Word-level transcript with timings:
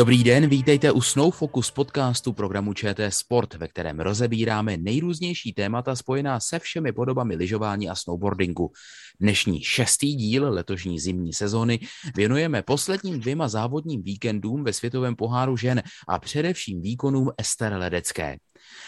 Dobrý 0.00 0.24
den, 0.24 0.48
vítejte 0.48 0.92
u 0.92 1.00
Snow 1.00 1.34
Focus 1.34 1.70
podcastu 1.70 2.32
programu 2.32 2.72
ČT 2.72 3.14
Sport, 3.14 3.54
ve 3.54 3.68
kterém 3.68 4.00
rozebíráme 4.00 4.76
nejrůznější 4.76 5.52
témata 5.52 5.96
spojená 5.96 6.40
se 6.40 6.58
všemi 6.58 6.92
podobami 6.92 7.36
lyžování 7.36 7.88
a 7.88 7.94
snowboardingu. 7.94 8.72
Dnešní 9.20 9.62
šestý 9.62 10.14
díl 10.14 10.52
letošní 10.52 11.00
zimní 11.00 11.32
sezóny 11.32 11.78
věnujeme 12.16 12.62
posledním 12.62 13.20
dvěma 13.20 13.48
závodním 13.48 14.02
víkendům 14.02 14.64
ve 14.64 14.72
světovém 14.72 15.16
poháru 15.16 15.56
žen 15.56 15.82
a 16.08 16.18
především 16.18 16.82
výkonům 16.82 17.30
Ester 17.38 17.72
Ledecké. 17.72 18.36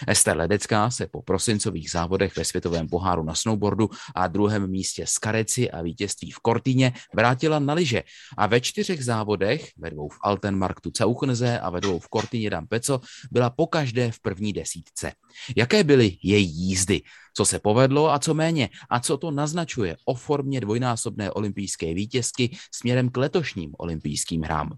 Ester 0.07 0.37
Ledecká 0.37 0.91
se 0.91 1.07
po 1.07 1.23
prosincových 1.23 1.91
závodech 1.91 2.37
ve 2.37 2.45
světovém 2.45 2.89
poháru 2.89 3.23
na 3.23 3.35
snowboardu 3.35 3.91
a 4.15 4.27
druhém 4.27 4.71
místě 4.71 5.07
z 5.07 5.19
Kareci 5.19 5.71
a 5.71 5.83
vítězství 5.83 6.31
v 6.31 6.39
Kortině 6.39 6.93
vrátila 7.15 7.59
na 7.59 7.75
lyže 7.75 8.03
a 8.37 8.47
ve 8.47 8.61
čtyřech 8.61 9.05
závodech, 9.05 9.71
ve 9.77 9.91
dvou 9.91 10.09
v 10.09 10.19
Altenmarktu 10.23 10.91
Cauchnze 10.91 11.61
a 11.61 11.71
ve 11.71 11.81
dvou 11.81 11.99
v 11.99 12.09
Kortině 12.09 12.51
Dampeco, 12.51 13.01
byla 13.31 13.51
pokaždé 13.51 14.11
v 14.11 14.21
první 14.21 14.53
desítce. 14.53 15.13
Jaké 15.57 15.85
byly 15.85 16.17
její 16.23 16.51
jízdy? 16.51 17.03
Co 17.35 17.45
se 17.45 17.59
povedlo 17.59 18.13
a 18.13 18.19
co 18.19 18.35
méně? 18.35 18.69
A 18.91 19.01
co 19.01 19.17
to 19.17 19.31
naznačuje 19.31 19.97
o 20.05 20.15
formě 20.15 20.61
dvojnásobné 20.61 21.31
olympijské 21.31 21.95
vítězky 21.95 22.57
směrem 22.75 23.09
k 23.09 23.17
letošním 23.17 23.75
olympijským 23.79 24.43
hrám? 24.43 24.73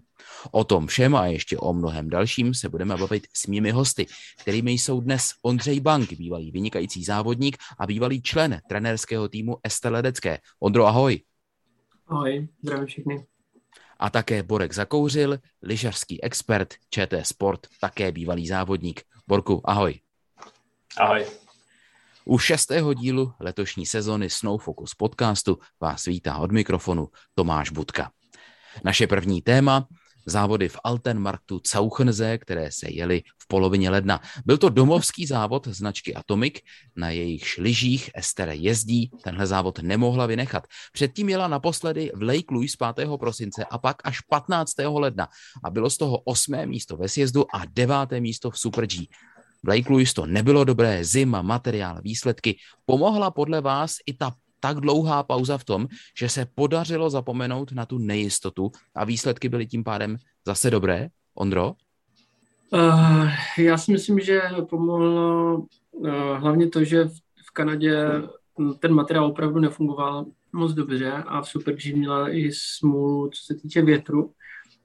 O 0.51 0.63
tom 0.63 0.87
všem 0.87 1.15
a 1.15 1.25
ještě 1.25 1.57
o 1.57 1.73
mnohem 1.73 2.09
dalším 2.09 2.53
se 2.53 2.69
budeme 2.69 2.97
bavit 2.97 3.27
s 3.33 3.47
mými 3.47 3.71
hosty, 3.71 4.05
kterými 4.41 4.71
jsou 4.71 5.01
dnes 5.01 5.31
Ondřej 5.41 5.79
Bank, 5.79 6.13
bývalý 6.13 6.51
vynikající 6.51 7.03
závodník 7.03 7.57
a 7.79 7.87
bývalý 7.87 8.21
člen 8.21 8.61
trenérského 8.69 9.29
týmu 9.29 9.57
Este 9.63 9.89
Ledecké. 9.89 10.39
Ondro, 10.59 10.85
ahoj. 10.85 11.21
Ahoj, 12.07 12.47
zdravím 12.63 12.85
všechny. 12.85 13.25
A 13.99 14.09
také 14.09 14.43
Borek 14.43 14.73
Zakouřil, 14.73 15.39
lyžařský 15.61 16.23
expert 16.23 16.73
ČT 16.89 17.27
Sport, 17.27 17.67
také 17.81 18.11
bývalý 18.11 18.47
závodník. 18.47 19.01
Borku, 19.27 19.61
ahoj. 19.63 19.99
Ahoj. 20.97 21.25
U 22.27 22.37
šestého 22.37 22.93
dílu 22.93 23.33
letošní 23.39 23.85
sezony 23.85 24.29
Snow 24.29 24.61
Focus 24.61 24.95
podcastu 24.95 25.57
vás 25.81 26.05
vítá 26.05 26.37
od 26.37 26.51
mikrofonu 26.51 27.07
Tomáš 27.33 27.69
Budka. 27.69 28.11
Naše 28.83 29.07
první 29.07 29.41
téma 29.41 29.87
závody 30.25 30.69
v 30.69 30.77
Altenmarktu 30.83 31.59
Cauchnze, 31.59 32.37
které 32.37 32.71
se 32.71 32.91
jeli 32.91 33.21
v 33.41 33.47
polovině 33.47 33.89
ledna. 33.89 34.21
Byl 34.45 34.57
to 34.57 34.69
domovský 34.69 35.25
závod 35.25 35.67
značky 35.67 36.15
Atomic, 36.15 36.53
na 36.95 37.09
jejichž 37.09 37.57
lyžích 37.57 38.09
Estere 38.15 38.55
jezdí, 38.55 39.11
tenhle 39.23 39.47
závod 39.47 39.79
nemohla 39.79 40.25
vynechat. 40.25 40.63
Předtím 40.93 41.29
jela 41.29 41.47
naposledy 41.47 42.11
v 42.15 42.21
Lake 42.21 42.51
Louise 42.51 42.77
5. 42.95 43.09
prosince 43.19 43.65
a 43.65 43.77
pak 43.77 44.01
až 44.03 44.21
15. 44.21 44.73
ledna 44.77 45.27
a 45.63 45.69
bylo 45.69 45.89
z 45.89 45.97
toho 45.97 46.17
osmé 46.17 46.65
místo 46.65 46.97
ve 46.97 47.09
sjezdu 47.09 47.55
a 47.55 47.61
deváté 47.65 48.21
místo 48.21 48.51
v 48.51 48.59
Super 48.59 48.87
G. 48.87 49.07
Blake 49.65 49.93
Lewis 49.93 50.13
to 50.13 50.25
nebylo 50.25 50.63
dobré, 50.63 51.03
zima, 51.03 51.41
materiál, 51.41 51.97
výsledky. 52.01 52.57
Pomohla 52.85 53.31
podle 53.31 53.61
vás 53.61 53.97
i 54.05 54.13
ta 54.13 54.31
tak 54.59 54.77
dlouhá 54.77 55.23
pauza 55.23 55.57
v 55.57 55.63
tom, 55.63 55.87
že 56.17 56.29
se 56.29 56.45
podařilo 56.55 57.09
zapomenout 57.09 57.71
na 57.71 57.85
tu 57.85 57.97
nejistotu 57.97 58.71
a 58.95 59.05
výsledky 59.05 59.49
byly 59.49 59.67
tím 59.67 59.83
pádem 59.83 60.17
zase 60.45 60.71
dobré? 60.71 61.07
Ondro? 61.35 61.73
Uh, 62.73 63.29
já 63.57 63.77
si 63.77 63.91
myslím, 63.91 64.19
že 64.19 64.41
pomohlo 64.69 65.57
uh, 65.91 66.09
hlavně 66.37 66.69
to, 66.69 66.83
že 66.83 67.03
v, 67.05 67.13
v 67.47 67.51
Kanadě 67.53 68.05
ten 68.79 68.93
materiál 68.93 69.25
opravdu 69.25 69.59
nefungoval 69.59 70.25
moc 70.53 70.73
dobře 70.73 71.11
a 71.11 71.41
v 71.41 71.49
Super 71.49 71.75
G 71.75 71.93
měla 71.93 72.29
i 72.29 72.51
smůlu, 72.53 73.29
co 73.29 73.43
se 73.43 73.55
týče 73.61 73.81
větru. 73.81 74.31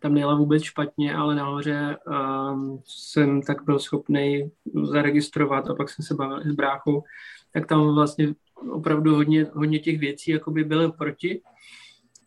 Tam 0.00 0.14
nejela 0.14 0.34
vůbec 0.34 0.62
špatně, 0.62 1.14
ale 1.14 1.34
nahoře 1.34 1.96
uh, 2.06 2.78
jsem 2.84 3.42
tak 3.42 3.64
byl 3.64 3.78
schopný 3.78 4.50
zaregistrovat 4.82 5.70
a 5.70 5.74
pak 5.74 5.90
jsem 5.90 6.04
se 6.04 6.14
bavil 6.14 6.42
s 6.44 6.54
bráchou, 6.54 7.02
tak 7.52 7.66
tam 7.66 7.94
vlastně 7.94 8.34
opravdu 8.70 9.14
hodně, 9.14 9.46
hodně 9.52 9.78
těch 9.78 9.98
věcí 9.98 10.30
jakoby 10.30 10.64
byly 10.64 10.92
proti. 10.92 11.42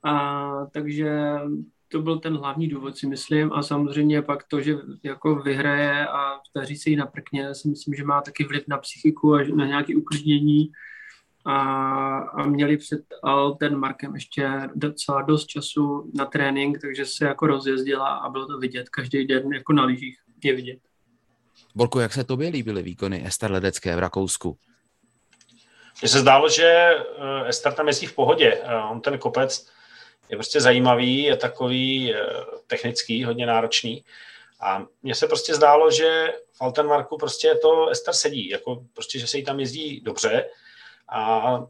A 0.03 0.65
takže 0.71 1.39
to 1.87 2.01
byl 2.01 2.19
ten 2.19 2.37
hlavní 2.37 2.67
důvod, 2.67 2.97
si 2.97 3.07
myslím. 3.07 3.53
A 3.53 3.63
samozřejmě 3.63 4.21
pak 4.21 4.43
to, 4.43 4.61
že 4.61 4.75
jako 5.03 5.35
vyhraje 5.35 6.07
a 6.07 6.39
daří 6.55 6.75
se 6.75 6.89
jí 6.89 6.95
na 6.95 7.05
prkně, 7.05 7.55
si 7.55 7.67
myslím, 7.67 7.93
že 7.93 8.03
má 8.03 8.21
taky 8.21 8.43
vliv 8.43 8.63
na 8.67 8.77
psychiku 8.77 9.33
a 9.33 9.43
na 9.55 9.65
nějaké 9.65 9.95
uklidnění. 9.95 10.71
A, 11.45 11.57
a 12.17 12.43
měli 12.43 12.77
před 12.77 13.01
ten 13.59 13.75
Markem 13.75 14.13
ještě 14.13 14.49
docela 14.75 15.21
dost 15.21 15.45
času 15.45 16.11
na 16.13 16.25
trénink, 16.25 16.81
takže 16.81 17.05
se 17.05 17.25
jako 17.25 17.47
rozjezdila 17.47 18.07
a 18.07 18.29
bylo 18.29 18.47
to 18.47 18.57
vidět 18.57 18.89
každý 18.89 19.27
den 19.27 19.53
jako 19.53 19.73
na 19.73 19.85
lyžích 19.85 20.19
je 20.43 20.55
vidět. 20.55 20.79
Borko, 21.75 21.99
jak 21.99 22.13
se 22.13 22.23
tobě 22.23 22.49
líbily 22.49 22.81
výkony 22.81 23.27
Ester 23.27 23.51
Ledecké 23.51 23.95
v 23.95 23.99
Rakousku? 23.99 24.57
Mně 26.01 26.09
se 26.09 26.19
zdálo, 26.19 26.49
že 26.49 26.65
eh, 26.67 27.47
Ester 27.47 27.73
tam 27.73 27.87
jezdí 27.87 28.07
v 28.07 28.15
pohodě. 28.15 28.61
Eh, 28.63 28.75
on 28.91 29.01
ten 29.01 29.17
kopec 29.17 29.67
je 30.29 30.37
prostě 30.37 30.61
zajímavý, 30.61 31.23
je 31.23 31.37
takový 31.37 32.15
eh, 32.15 32.19
technický, 32.67 33.23
hodně 33.23 33.45
náročný. 33.45 34.03
A 34.59 34.85
mně 35.03 35.15
se 35.15 35.27
prostě 35.27 35.55
zdálo, 35.55 35.91
že 35.91 36.33
v 36.53 36.61
Altenmarku 36.61 37.17
prostě 37.17 37.55
to 37.55 37.87
Ester 37.87 38.13
sedí, 38.13 38.49
jako 38.49 38.83
prostě, 38.93 39.19
že 39.19 39.27
se 39.27 39.37
jí 39.37 39.43
tam 39.43 39.59
jezdí 39.59 40.01
dobře 40.01 40.45
a 41.13 41.67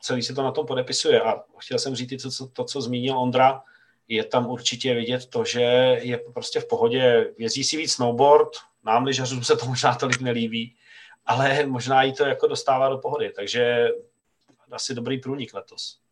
celý 0.00 0.22
se 0.22 0.34
to 0.34 0.42
na 0.42 0.50
tom 0.50 0.66
podepisuje. 0.66 1.20
A 1.20 1.44
chtěl 1.58 1.78
jsem 1.78 1.94
říct 1.94 2.22
to, 2.22 2.30
co, 2.30 2.46
to, 2.46 2.64
co 2.64 2.80
zmínil 2.80 3.18
Ondra, 3.18 3.62
je 4.08 4.24
tam 4.24 4.46
určitě 4.46 4.94
vidět 4.94 5.26
to, 5.26 5.44
že 5.44 5.60
je 6.02 6.18
prostě 6.34 6.60
v 6.60 6.68
pohodě, 6.68 7.32
jezdí 7.38 7.64
si 7.64 7.76
víc 7.76 7.92
snowboard, 7.92 8.50
nám 8.84 9.04
lyžařům 9.04 9.44
se 9.44 9.56
to 9.56 9.66
možná 9.66 9.94
tolik 9.94 10.20
nelíbí, 10.20 10.76
ale 11.26 11.66
možná 11.66 12.02
jí 12.02 12.12
to 12.12 12.24
jako 12.24 12.46
dostává 12.46 12.88
do 12.88 12.98
pohody, 12.98 13.32
takže 13.36 13.88
asi 14.70 14.94
dobrý 14.94 15.20
průnik 15.20 15.54
letos. 15.54 16.03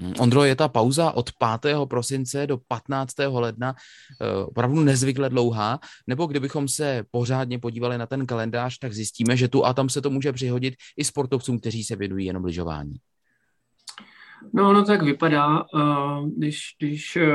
Hmm, 0.00 0.12
Ondro, 0.18 0.44
je 0.44 0.56
ta 0.56 0.68
pauza 0.68 1.10
od 1.10 1.30
5. 1.62 1.76
prosince 1.88 2.46
do 2.46 2.58
15. 2.68 3.14
ledna 3.18 3.74
eh, 4.20 4.44
opravdu 4.44 4.80
nezvykle 4.80 5.30
dlouhá, 5.30 5.80
nebo 6.06 6.26
kdybychom 6.26 6.68
se 6.68 7.04
pořádně 7.10 7.58
podívali 7.58 7.98
na 7.98 8.06
ten 8.06 8.26
kalendář, 8.26 8.78
tak 8.78 8.92
zjistíme, 8.92 9.36
že 9.36 9.48
tu 9.48 9.64
a 9.66 9.74
tam 9.74 9.88
se 9.88 10.02
to 10.02 10.10
může 10.10 10.32
přihodit 10.32 10.74
i 10.96 11.04
sportovcům, 11.04 11.60
kteří 11.60 11.84
se 11.84 11.96
věnují 11.96 12.26
jenom 12.26 12.44
lyžování. 12.44 12.94
No, 14.52 14.70
ono 14.70 14.84
tak 14.84 15.02
vypadá, 15.02 15.60
eh, 15.60 16.28
když, 16.36 16.60
když 16.78 17.16
eh, 17.16 17.30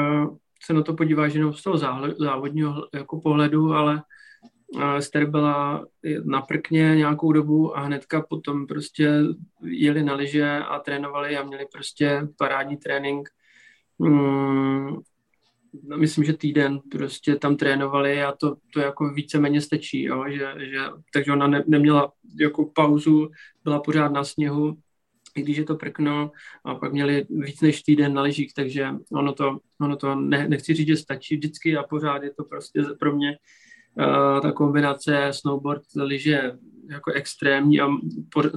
se 0.65 0.73
na 0.73 0.81
to 0.81 0.93
podíváš 0.93 1.33
jenom 1.33 1.53
z 1.53 1.63
toho 1.63 1.77
závodního 2.19 2.87
jako 2.93 3.21
pohledu, 3.21 3.73
ale 3.73 4.01
Ester 4.97 5.25
byla 5.25 5.85
na 6.23 6.41
prkně 6.41 6.95
nějakou 6.95 7.31
dobu 7.31 7.77
a 7.77 7.81
hnedka 7.81 8.21
potom 8.21 8.67
prostě 8.67 9.11
jeli 9.63 10.03
na 10.03 10.15
lyže 10.15 10.49
a 10.49 10.79
trénovali 10.79 11.37
a 11.37 11.43
měli 11.43 11.65
prostě 11.73 12.27
parádní 12.37 12.77
trénink. 12.77 13.29
Hmm, 13.99 14.97
myslím, 15.95 16.23
že 16.23 16.33
týden 16.33 16.79
prostě 16.91 17.35
tam 17.35 17.55
trénovali 17.55 18.23
a 18.23 18.31
to, 18.31 18.55
to 18.73 18.79
jako 18.79 19.09
víceméně 19.09 19.61
stačí, 19.61 20.03
jo? 20.03 20.25
Že, 20.27 20.53
že, 20.57 20.79
takže 21.13 21.31
ona 21.31 21.47
ne, 21.47 21.63
neměla 21.67 22.11
jako 22.39 22.65
pauzu, 22.65 23.29
byla 23.63 23.79
pořád 23.79 24.11
na 24.11 24.23
sněhu, 24.23 24.77
i 25.35 25.41
když 25.41 25.57
je 25.57 25.63
to 25.63 25.75
prkno 25.75 26.31
a 26.65 26.75
pak 26.75 26.93
měli 26.93 27.25
víc 27.29 27.61
než 27.61 27.83
týden 27.83 28.13
na 28.13 28.21
lyžích, 28.21 28.53
takže 28.53 28.87
ono 29.11 29.33
to, 29.33 29.59
ono 29.81 29.95
to 29.95 30.15
ne, 30.15 30.47
nechci 30.47 30.73
říct, 30.73 30.87
že 30.87 30.97
stačí 30.97 31.35
vždycky 31.35 31.77
a 31.77 31.83
pořád 31.83 32.23
je 32.23 32.33
to 32.33 32.43
prostě 32.43 32.81
pro 32.99 33.15
mě 33.15 33.29
uh, 33.29 33.35
ta 34.41 34.51
kombinace 34.51 35.27
snowboard, 35.31 35.81
lyže 35.95 36.51
jako 36.89 37.11
extrémní 37.11 37.81
a 37.81 37.87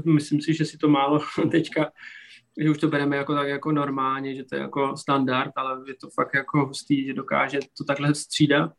myslím 0.04 0.40
si, 0.40 0.54
že 0.54 0.64
si 0.64 0.78
to 0.78 0.88
málo 0.88 1.20
teďka, 1.50 1.90
že 2.60 2.70
už 2.70 2.78
to 2.78 2.88
bereme 2.88 3.16
jako 3.16 3.34
tak 3.34 3.48
jako 3.48 3.72
normálně, 3.72 4.34
že 4.34 4.44
to 4.44 4.54
je 4.54 4.60
jako 4.60 4.96
standard, 4.96 5.52
ale 5.56 5.80
je 5.86 5.94
to 5.94 6.08
fakt 6.14 6.34
jako 6.34 6.66
hustý, 6.66 7.06
že 7.06 7.14
dokáže 7.14 7.58
to 7.78 7.84
takhle 7.84 8.14
střídat. 8.14 8.70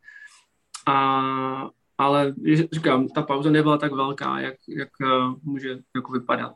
A, 0.86 1.68
ale 1.98 2.34
říkám, 2.72 3.08
ta 3.08 3.22
pauza 3.22 3.50
nebyla 3.50 3.78
tak 3.78 3.92
velká, 3.92 4.40
jak, 4.40 4.54
jak 4.68 4.88
uh, 5.00 5.34
může 5.42 5.78
jako 5.96 6.12
vypadat. 6.12 6.52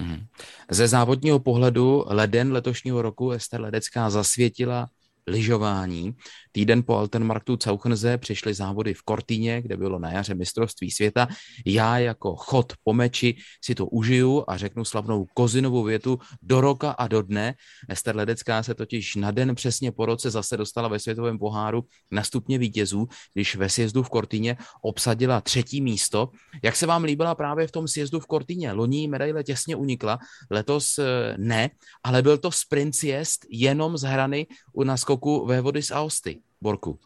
Mhm. 0.00 0.26
Ze 0.70 0.88
závodního 0.88 1.38
pohledu 1.38 2.04
leden 2.06 2.52
letošního 2.52 3.02
roku 3.02 3.30
Ester 3.30 3.60
Ledecká 3.60 4.10
zasvětila 4.10 4.88
lyžování. 5.26 6.14
Týden 6.52 6.82
po 6.82 6.96
Altenmarktu 6.96 7.56
Cauchnze 7.56 8.18
přišly 8.18 8.54
závody 8.54 8.94
v 8.94 9.02
Kortíně, 9.02 9.62
kde 9.62 9.76
bylo 9.76 9.98
na 9.98 10.12
jaře 10.12 10.34
mistrovství 10.34 10.90
světa. 10.90 11.28
Já 11.66 11.98
jako 11.98 12.36
chod 12.36 12.72
po 12.84 12.92
meči 12.92 13.36
si 13.64 13.74
to 13.74 13.86
užiju 13.86 14.44
a 14.48 14.56
řeknu 14.56 14.84
slavnou 14.84 15.26
kozinovou 15.34 15.82
větu 15.82 16.18
do 16.42 16.60
roka 16.60 16.90
a 16.90 17.08
do 17.08 17.22
dne. 17.22 17.54
Ester 17.88 18.16
Ledecká 18.16 18.62
se 18.62 18.74
totiž 18.74 19.16
na 19.16 19.30
den 19.30 19.54
přesně 19.54 19.92
po 19.92 20.06
roce 20.06 20.30
zase 20.30 20.56
dostala 20.56 20.88
ve 20.88 20.98
světovém 20.98 21.38
poháru 21.38 21.84
na 22.10 22.22
stupně 22.22 22.58
vítězů, 22.58 23.08
když 23.34 23.56
ve 23.56 23.68
sjezdu 23.68 24.02
v 24.02 24.08
Kortíně 24.08 24.56
obsadila 24.82 25.40
třetí 25.40 25.80
místo. 25.80 26.30
Jak 26.62 26.76
se 26.76 26.86
vám 26.86 27.04
líbila 27.04 27.34
právě 27.34 27.66
v 27.66 27.72
tom 27.72 27.88
sjezdu 27.88 28.20
v 28.20 28.26
Kortíně? 28.26 28.72
Loní 28.72 29.08
medaile 29.08 29.44
těsně 29.44 29.76
unikla, 29.76 30.18
letos 30.50 30.98
eh, 30.98 31.34
ne, 31.38 31.70
ale 32.04 32.22
byl 32.22 32.38
to 32.38 32.50
sprint 32.50 32.96
sjezd 32.96 33.46
jenom 33.50 33.96
z 33.96 34.02
hrany 34.02 34.46
u 34.72 34.84
naskoku 34.84 35.19
vody 35.60 35.82
z 35.82 35.90
Aosty. 35.90 36.40
Borku? 36.60 36.98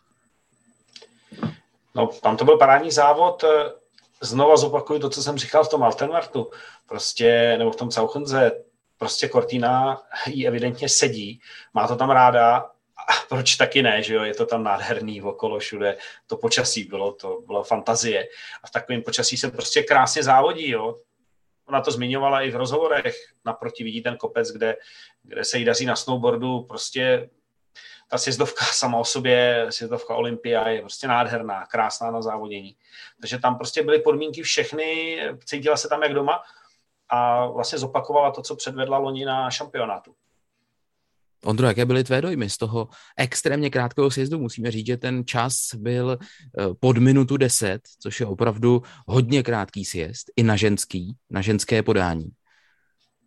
No, 1.94 2.06
tam 2.06 2.36
to 2.36 2.44
byl 2.44 2.58
parádní 2.58 2.90
závod. 2.90 3.44
Znova 4.20 4.56
zopakuju 4.56 5.00
to, 5.00 5.10
co 5.10 5.22
jsem 5.22 5.38
říkal 5.38 5.64
v 5.64 5.68
tom 5.68 5.82
Altenwartu, 5.82 6.50
prostě, 6.86 7.54
nebo 7.58 7.70
v 7.70 7.76
tom 7.76 7.90
Cauchenze, 7.90 8.52
prostě 8.98 9.28
Cortina 9.28 10.02
jí 10.26 10.46
evidentně 10.46 10.88
sedí, 10.88 11.40
má 11.74 11.88
to 11.88 11.96
tam 11.96 12.10
ráda, 12.10 12.56
a 12.96 13.26
proč 13.28 13.56
taky 13.56 13.82
ne, 13.82 14.02
že 14.02 14.14
jo, 14.14 14.22
je 14.22 14.34
to 14.34 14.46
tam 14.46 14.62
nádherný 14.62 15.22
okolo 15.22 15.58
všude, 15.58 15.96
to 16.26 16.36
počasí 16.36 16.84
bylo, 16.84 17.12
to 17.12 17.40
bylo 17.46 17.64
fantazie 17.64 18.28
a 18.62 18.66
v 18.66 18.70
takovém 18.70 19.02
počasí 19.02 19.36
se 19.36 19.50
prostě 19.50 19.82
krásně 19.82 20.22
závodí, 20.22 20.70
jo, 20.70 20.98
ona 21.68 21.80
to 21.80 21.90
zmiňovala 21.90 22.42
i 22.42 22.50
v 22.50 22.56
rozhovorech, 22.56 23.16
naproti 23.44 23.84
vidí 23.84 24.02
ten 24.02 24.16
kopec, 24.16 24.52
kde, 24.52 24.76
kde 25.22 25.44
se 25.44 25.58
jí 25.58 25.64
daří 25.64 25.86
na 25.86 25.96
snowboardu, 25.96 26.62
prostě 26.62 27.30
ta 28.08 28.18
sjezdovka 28.18 28.64
sama 28.72 28.98
o 28.98 29.04
sobě, 29.04 29.66
sjezdovka 29.70 30.14
Olympia 30.14 30.68
je 30.68 30.80
prostě 30.80 31.08
nádherná, 31.08 31.66
krásná 31.66 32.10
na 32.10 32.22
závodění. 32.22 32.76
Takže 33.20 33.38
tam 33.38 33.56
prostě 33.56 33.82
byly 33.82 33.98
podmínky 33.98 34.42
všechny, 34.42 35.18
cítila 35.44 35.76
se 35.76 35.88
tam 35.88 36.02
jak 36.02 36.14
doma 36.14 36.42
a 37.08 37.46
vlastně 37.46 37.78
zopakovala 37.78 38.30
to, 38.30 38.42
co 38.42 38.56
předvedla 38.56 38.98
loni 38.98 39.24
na 39.24 39.50
šampionátu. 39.50 40.14
Ondro, 41.44 41.66
jaké 41.66 41.86
byly 41.86 42.04
tvé 42.04 42.22
dojmy 42.22 42.50
z 42.50 42.56
toho 42.56 42.88
extrémně 43.16 43.70
krátkého 43.70 44.10
sjezdu? 44.10 44.38
Musíme 44.38 44.70
říct, 44.70 44.86
že 44.86 44.96
ten 44.96 45.26
čas 45.26 45.74
byl 45.74 46.18
eh, 46.20 46.74
pod 46.80 46.98
minutu 46.98 47.36
10, 47.36 47.80
což 48.00 48.20
je 48.20 48.26
opravdu 48.26 48.82
hodně 49.06 49.42
krátký 49.42 49.84
sjezd, 49.84 50.30
i 50.36 50.42
na 50.42 50.56
ženský, 50.56 51.16
na 51.30 51.40
ženské 51.40 51.82
podání. 51.82 52.30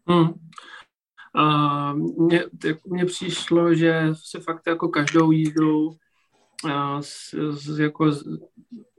Hmm. 0.08 0.34
A 1.38 1.94
mně, 1.94 2.44
mně 2.88 3.06
přišlo, 3.06 3.74
že 3.74 4.10
se 4.14 4.40
fakt 4.40 4.68
jako 4.68 4.90
každou 4.90 5.32
jízdou 5.32 5.96
jako 7.80 8.12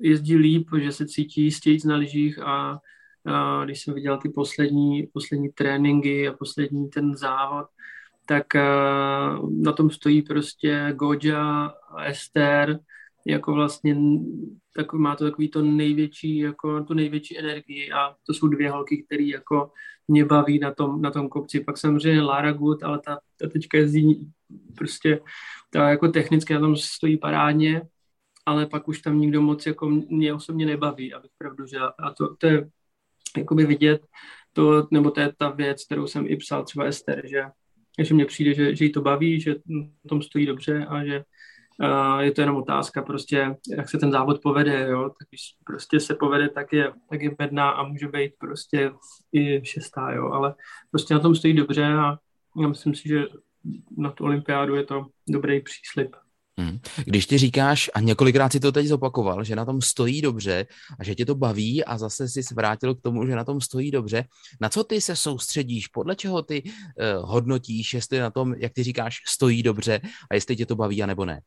jezdí 0.01 0.37
líp, 0.37 0.69
že 0.81 0.93
se 0.93 1.07
cítí 1.07 1.43
jistějíc 1.43 1.85
na 1.85 1.97
lyžích 1.97 2.39
a, 2.39 2.79
a 3.27 3.65
když 3.65 3.83
jsem 3.83 3.95
viděl 3.95 4.19
ty 4.19 4.29
poslední, 4.29 5.07
poslední 5.13 5.49
tréninky 5.49 6.29
a 6.29 6.33
poslední 6.33 6.89
ten 6.89 7.17
závod, 7.17 7.67
tak 8.27 8.55
a, 8.55 9.39
na 9.51 9.73
tom 9.73 9.91
stojí 9.91 10.23
prostě 10.23 10.93
Goja, 10.97 11.75
Ester, 12.07 12.79
jako 13.27 13.53
vlastně 13.53 13.97
tak 14.77 14.93
má 14.93 15.17
to 15.17 15.25
takový 15.25 15.49
to 15.49 15.63
největší, 15.63 16.39
jako 16.39 16.85
tu 16.85 16.95
největší 16.95 17.39
energii 17.39 17.91
a 17.91 18.15
to 18.27 18.35
jsou 18.35 18.49
dvě 18.49 18.71
holky, 18.71 19.03
které 19.03 19.25
jako 19.25 19.71
mě 20.09 20.25
baví 20.25 20.59
na 20.59 20.75
tom, 20.75 21.03
na 21.03 21.11
tom 21.11 21.29
kopci. 21.29 21.61
Pak 21.61 21.79
samozřejmě 21.79 22.23
Lara 22.23 22.53
Good, 22.53 22.83
ale 22.83 22.99
ta, 22.99 23.19
ta 23.37 23.49
teďka 23.49 23.79
jezdí 23.79 24.33
prostě 24.77 25.21
ta 25.71 25.91
jako 25.91 26.09
technicky 26.09 26.55
na 26.55 26.61
tom 26.61 26.77
stojí 26.77 27.19
parádně, 27.19 27.83
ale 28.47 28.67
pak 28.67 28.89
už 28.89 29.01
tam 29.01 29.21
nikdo 29.21 29.43
moc 29.43 29.67
jako 29.67 29.89
mě 29.89 30.35
osobně 30.35 30.67
nebaví, 30.67 31.15
abych 31.15 31.31
pravdu 31.39 31.67
že 31.67 31.79
A 31.79 32.11
to, 32.11 32.37
to 32.37 32.47
je 32.47 32.69
jakoby 33.37 33.67
vidět, 33.67 34.07
to, 34.53 34.89
nebo 34.91 35.11
to 35.11 35.21
je 35.21 35.33
ta 35.37 35.51
věc, 35.51 35.85
kterou 35.85 36.07
jsem 36.07 36.27
i 36.27 36.37
psal 36.37 36.65
třeba 36.65 36.85
Ester, 36.85 37.27
že, 37.27 37.45
že 37.99 38.15
mně 38.15 38.25
přijde, 38.25 38.55
že, 38.55 38.77
že 38.77 38.85
jí 38.85 38.93
to 38.93 39.01
baví, 39.01 39.41
že 39.41 39.55
na 39.69 40.09
tom 40.09 40.23
stojí 40.23 40.47
dobře 40.47 40.87
a 40.87 41.05
že 41.05 41.25
Uh, 41.83 42.19
je 42.19 42.33
to 42.33 42.41
jenom 42.41 42.57
otázka 42.57 43.03
prostě, 43.03 43.57
jak 43.77 43.91
se 43.91 43.99
ten 43.99 44.13
závod 44.13 44.43
povede, 44.43 44.89
jo, 44.89 45.03
tak 45.03 45.29
když 45.31 45.41
prostě 45.65 46.01
se 46.01 46.15
povede, 46.15 46.49
tak 46.49 46.73
je, 46.73 46.93
tak 47.11 47.23
je 47.23 47.31
bedná 47.39 47.71
a 47.71 47.83
může 47.83 48.09
být 48.09 48.33
prostě 48.39 48.91
i 49.33 49.65
šestá, 49.65 50.11
jo, 50.11 50.31
ale 50.31 50.55
prostě 50.91 51.15
na 51.15 51.21
tom 51.21 51.35
stojí 51.35 51.55
dobře 51.55 51.85
a 51.85 52.19
já 52.63 52.69
myslím 52.69 52.95
si, 52.95 53.09
že 53.09 53.25
na 53.97 54.11
tu 54.11 54.25
olympiádu 54.25 54.75
je 54.75 54.85
to 54.85 55.07
dobrý 55.29 55.61
příslip. 55.61 56.17
Hmm. 56.59 56.79
Když 57.05 57.27
ty 57.27 57.39
říkáš, 57.39 57.91
a 57.95 58.01
několikrát 58.01 58.53
si 58.53 58.61
to 58.61 58.73
teď 58.73 58.87
zopakoval, 58.87 59.45
že 59.45 59.57
na 59.57 59.65
tom 59.65 59.81
stojí 59.81 60.23
dobře 60.23 60.67
a 60.99 61.05
že 61.05 61.15
tě 61.15 61.27
to 61.27 61.35
baví 61.35 61.85
a 61.85 61.99
zase 61.99 62.29
si 62.29 62.55
vrátil 62.55 62.95
k 62.95 63.01
tomu, 63.01 63.27
že 63.27 63.37
na 63.37 63.45
tom 63.45 63.61
stojí 63.61 63.91
dobře, 63.91 64.25
na 64.61 64.69
co 64.69 64.85
ty 64.85 65.01
se 65.01 65.17
soustředíš, 65.17 65.87
podle 65.87 66.17
čeho 66.17 66.43
ty 66.43 66.63
uh, 66.63 66.73
hodnotíš, 67.31 67.95
jestli 67.95 68.19
na 68.19 68.31
tom, 68.31 68.55
jak 68.59 68.73
ty 68.73 68.83
říkáš, 68.83 69.17
stojí 69.27 69.63
dobře 69.63 70.01
a 70.31 70.35
jestli 70.35 70.57
tě 70.57 70.67
to 70.67 70.77
baví, 70.77 71.03
anebo 71.03 71.25
ne? 71.25 71.41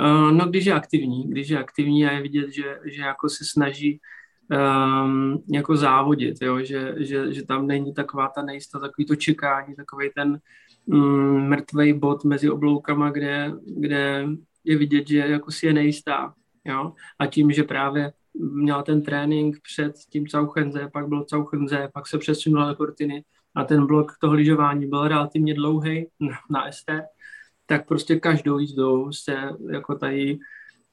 Uh, 0.00 0.32
no, 0.32 0.46
když 0.46 0.64
je 0.64 0.72
aktivní, 0.72 1.30
když 1.30 1.48
je 1.48 1.58
aktivní 1.58 2.06
a 2.06 2.12
je 2.12 2.22
vidět, 2.22 2.52
že, 2.52 2.78
že 2.84 3.02
jako 3.02 3.28
se 3.28 3.44
snaží 3.44 4.00
um, 4.50 5.44
jako 5.52 5.76
závodit, 5.76 6.42
jo? 6.42 6.64
Že, 6.64 6.94
že, 6.96 7.32
že 7.32 7.46
tam 7.46 7.66
není 7.66 7.94
taková 7.94 8.28
ta 8.28 8.42
nejistota, 8.42 8.86
takový 8.86 9.06
to 9.06 9.16
čekání, 9.16 9.74
takový 9.74 10.10
ten 10.14 10.38
um, 10.86 11.48
mrtvý 11.48 11.92
bod 11.92 12.24
mezi 12.24 12.50
obloukama, 12.50 13.10
kde, 13.10 13.52
kde 13.66 14.26
je 14.64 14.78
vidět, 14.78 15.08
že 15.08 15.18
jako 15.18 15.50
si 15.50 15.66
je 15.66 15.72
nejistá. 15.72 16.34
Jo? 16.64 16.92
A 17.18 17.26
tím, 17.26 17.52
že 17.52 17.62
právě 17.62 18.12
měla 18.34 18.82
ten 18.82 19.02
trénink 19.02 19.56
před 19.62 19.92
tím 20.10 20.26
Cauchenze, 20.26 20.90
pak 20.92 21.08
byl 21.08 21.24
Cauchenze, 21.24 21.88
pak 21.94 22.06
se 22.06 22.18
přesunula 22.18 22.68
do 22.68 22.74
Cortiny 22.74 23.24
a 23.56 23.64
ten 23.64 23.86
blok 23.86 24.12
toho 24.20 24.34
lyžování 24.34 24.86
byl 24.86 25.08
relativně 25.08 25.54
dlouhý 25.54 26.06
na 26.50 26.72
ST, 26.72 26.90
tak 27.66 27.88
prostě 27.88 28.16
každou 28.16 28.58
jízdou 28.58 29.12
se 29.12 29.36
jako 29.72 29.94
tady 29.94 30.38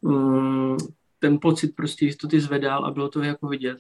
um, 0.02 0.78
ten 1.20 1.40
pocit 1.42 1.76
prostě 1.76 2.06
jistoty 2.06 2.40
zvedal 2.40 2.86
a 2.86 2.92
bylo 2.92 3.10
to 3.10 3.24
jako 3.24 3.48
vidět. 3.48 3.78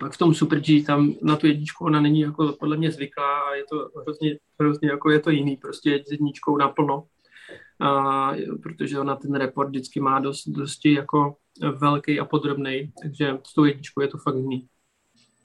Pak 0.00 0.12
v 0.12 0.18
tom 0.18 0.34
Super 0.34 0.60
G 0.60 0.82
tam 0.82 1.14
na 1.22 1.36
tu 1.36 1.46
jedničku 1.46 1.84
ona 1.84 2.00
není 2.00 2.20
jako 2.20 2.52
podle 2.60 2.76
mě 2.76 2.90
zvyklá 2.90 3.40
a 3.40 3.54
je 3.54 3.64
to 3.70 3.90
hrozně, 4.02 4.38
hrozně 4.60 4.88
jako 4.88 5.10
je 5.10 5.20
to 5.20 5.30
jiný, 5.30 5.56
prostě 5.56 5.90
je 5.90 6.04
s 6.04 6.10
jedničkou 6.10 6.56
naplno. 6.56 7.06
A, 7.80 8.32
protože 8.62 8.98
ona 8.98 9.16
ten 9.16 9.34
report 9.34 9.68
vždycky 9.68 10.00
má 10.00 10.20
dost, 10.20 10.48
dosti 10.48 10.92
jako 10.92 11.36
velký 11.78 12.20
a 12.20 12.24
podrobný, 12.24 12.92
takže 13.02 13.38
s 13.46 13.54
tou 13.54 13.64
jedničkou 13.64 14.00
je 14.00 14.08
to 14.08 14.18
fakt 14.18 14.36
jiný. 14.36 14.68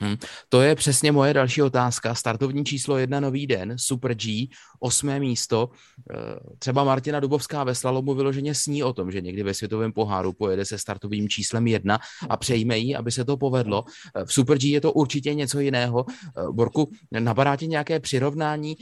Hmm. 0.01 0.15
To 0.50 0.62
je 0.62 0.75
přesně 0.75 1.12
moje 1.12 1.34
další 1.34 1.62
otázka. 1.62 2.15
Startovní 2.15 2.65
číslo 2.65 2.98
jedna 2.98 3.20
nový 3.20 3.48
den, 3.48 3.74
Super 3.77 4.15
G, 4.15 4.50
osmé 4.79 5.20
místo. 5.20 5.70
Eh, 6.12 6.15
třeba 6.60 6.84
Martina 6.84 7.20
Dubovská 7.20 7.63
ve 7.63 7.75
slalomu 7.75 8.13
vyloženě 8.13 8.56
sní 8.56 8.84
o 8.84 8.94
tom, 8.94 9.12
že 9.12 9.22
někdy 9.22 9.44
ve 9.44 9.53
světovém 9.53 9.94
poháru 9.94 10.34
pojede 10.34 10.65
se 10.65 10.77
startovým 10.77 11.29
číslem 11.29 11.68
jedna 11.68 12.00
a 12.29 12.38
přejme 12.38 12.77
jí, 12.77 12.96
aby 12.96 13.12
se 13.12 13.25
to 13.25 13.38
povedlo. 13.38 13.84
Eh, 14.15 14.25
v 14.25 14.34
Super 14.34 14.58
G 14.58 14.72
je 14.72 14.82
to 14.82 14.91
určitě 14.94 15.34
něco 15.34 15.60
jiného. 15.60 16.06
Eh, 16.10 16.51
Borku, 16.51 16.91
napadá 17.12 17.56
ti 17.56 17.68
nějaké 17.68 18.00
přirovnání, 18.00 18.75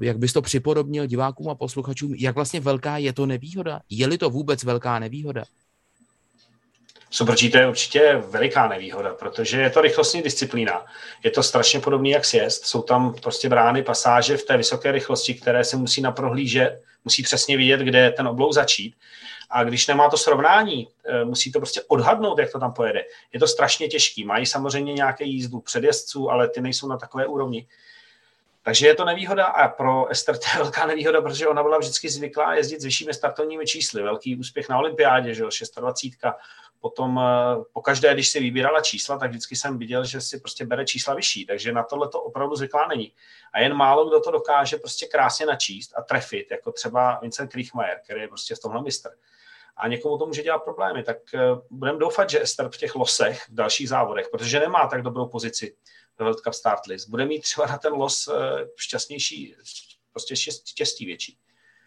jak 0.00 0.18
bys 0.18 0.32
to 0.32 0.42
připodobnil 0.42 1.06
divákům 1.06 1.48
a 1.48 1.54
posluchačům, 1.54 2.14
jak 2.14 2.34
vlastně 2.34 2.60
velká 2.60 2.98
je 2.98 3.12
to 3.12 3.26
nevýhoda? 3.26 3.80
Je-li 3.90 4.18
to 4.18 4.30
vůbec 4.30 4.64
velká 4.64 4.98
nevýhoda? 4.98 5.44
Super 7.10 7.34
G 7.34 7.50
to 7.50 7.58
je 7.58 7.68
určitě 7.68 8.22
veliká 8.28 8.68
nevýhoda, 8.68 9.14
protože 9.14 9.60
je 9.60 9.70
to 9.70 9.80
rychlostní 9.80 10.22
disciplína. 10.22 10.86
Je 11.24 11.30
to 11.30 11.42
strašně 11.42 11.80
podobný 11.80 12.10
jak 12.10 12.24
sjezd. 12.24 12.66
Jsou 12.66 12.82
tam 12.82 13.14
prostě 13.14 13.48
brány 13.48 13.82
pasáže 13.82 14.36
v 14.36 14.44
té 14.44 14.56
vysoké 14.56 14.92
rychlosti, 14.92 15.34
které 15.34 15.64
se 15.64 15.76
musí 15.76 16.00
naprohlížet, 16.00 16.82
musí 17.04 17.22
přesně 17.22 17.56
vidět, 17.56 17.80
kde 17.80 18.10
ten 18.10 18.28
oblouk 18.28 18.52
začít. 18.52 18.94
A 19.50 19.64
když 19.64 19.86
nemá 19.86 20.10
to 20.10 20.16
srovnání, 20.16 20.88
eh, 21.04 21.24
musí 21.24 21.52
to 21.52 21.58
prostě 21.58 21.82
odhadnout, 21.88 22.38
jak 22.38 22.52
to 22.52 22.60
tam 22.60 22.72
pojede. 22.72 23.04
Je 23.32 23.40
to 23.40 23.48
strašně 23.48 23.88
těžký. 23.88 24.24
Mají 24.24 24.46
samozřejmě 24.46 24.92
nějaké 24.92 25.24
jízdu 25.24 25.60
předjezdců, 25.60 26.30
ale 26.30 26.48
ty 26.48 26.60
nejsou 26.60 26.88
na 26.88 26.96
takové 26.96 27.26
úrovni. 27.26 27.66
Takže 28.68 28.86
je 28.86 28.94
to 28.94 29.04
nevýhoda 29.04 29.46
a 29.46 29.68
pro 29.68 30.06
Ester 30.06 30.38
to 30.38 30.44
je 30.54 30.58
velká 30.62 30.86
nevýhoda, 30.86 31.22
protože 31.22 31.48
ona 31.48 31.62
byla 31.62 31.78
vždycky 31.78 32.08
zvyklá 32.08 32.54
jezdit 32.54 32.80
s 32.80 32.84
vyššími 32.84 33.14
startovními 33.14 33.66
čísly. 33.66 34.02
Velký 34.02 34.36
úspěch 34.36 34.68
na 34.68 34.78
olympiádě, 34.78 35.34
že 35.34 35.42
jo, 35.42 35.48
26 35.76 36.18
potom 36.80 37.20
eh, 37.20 37.64
pokaždé, 37.72 38.14
když 38.14 38.28
si 38.28 38.40
vybírala 38.40 38.80
čísla, 38.80 39.18
tak 39.18 39.30
vždycky 39.30 39.56
jsem 39.56 39.78
viděl, 39.78 40.04
že 40.04 40.20
si 40.20 40.40
prostě 40.40 40.66
bere 40.66 40.84
čísla 40.84 41.14
vyšší, 41.14 41.46
takže 41.46 41.72
na 41.72 41.82
tohle 41.82 42.08
to 42.08 42.22
opravdu 42.22 42.56
zvyklá 42.56 42.86
není. 42.86 43.12
A 43.52 43.60
jen 43.60 43.74
málo 43.74 44.08
kdo 44.08 44.20
to 44.20 44.30
dokáže 44.30 44.76
prostě 44.76 45.06
krásně 45.06 45.46
načíst 45.46 45.92
a 45.96 46.02
trefit, 46.02 46.50
jako 46.50 46.72
třeba 46.72 47.18
Vincent 47.22 47.52
Kriechmeier, 47.52 48.00
který 48.04 48.20
je 48.20 48.28
prostě 48.28 48.54
v 48.54 48.58
tomhle 48.58 48.82
mistr. 48.82 49.10
A 49.76 49.88
někomu 49.88 50.18
to 50.18 50.26
může 50.26 50.42
dělat 50.42 50.58
problémy, 50.58 51.02
tak 51.02 51.16
eh, 51.34 51.40
budeme 51.70 51.98
doufat, 51.98 52.30
že 52.30 52.42
Ester 52.42 52.68
v 52.68 52.76
těch 52.76 52.94
losech, 52.94 53.42
v 53.48 53.54
dalších 53.54 53.88
závodech, 53.88 54.28
protože 54.30 54.60
nemá 54.60 54.86
tak 54.86 55.02
dobrou 55.02 55.26
pozici 55.26 55.74
ve 56.18 56.24
World 56.24 56.40
Cup 56.40 56.54
Start 56.54 56.86
List, 56.86 57.08
bude 57.08 57.26
mít 57.26 57.40
třeba 57.40 57.66
na 57.66 57.78
ten 57.78 57.92
los 57.92 58.28
eh, 58.28 58.66
šťastnější, 58.76 59.54
prostě 60.12 60.36
štěstí 60.66 61.06
větší. 61.06 61.38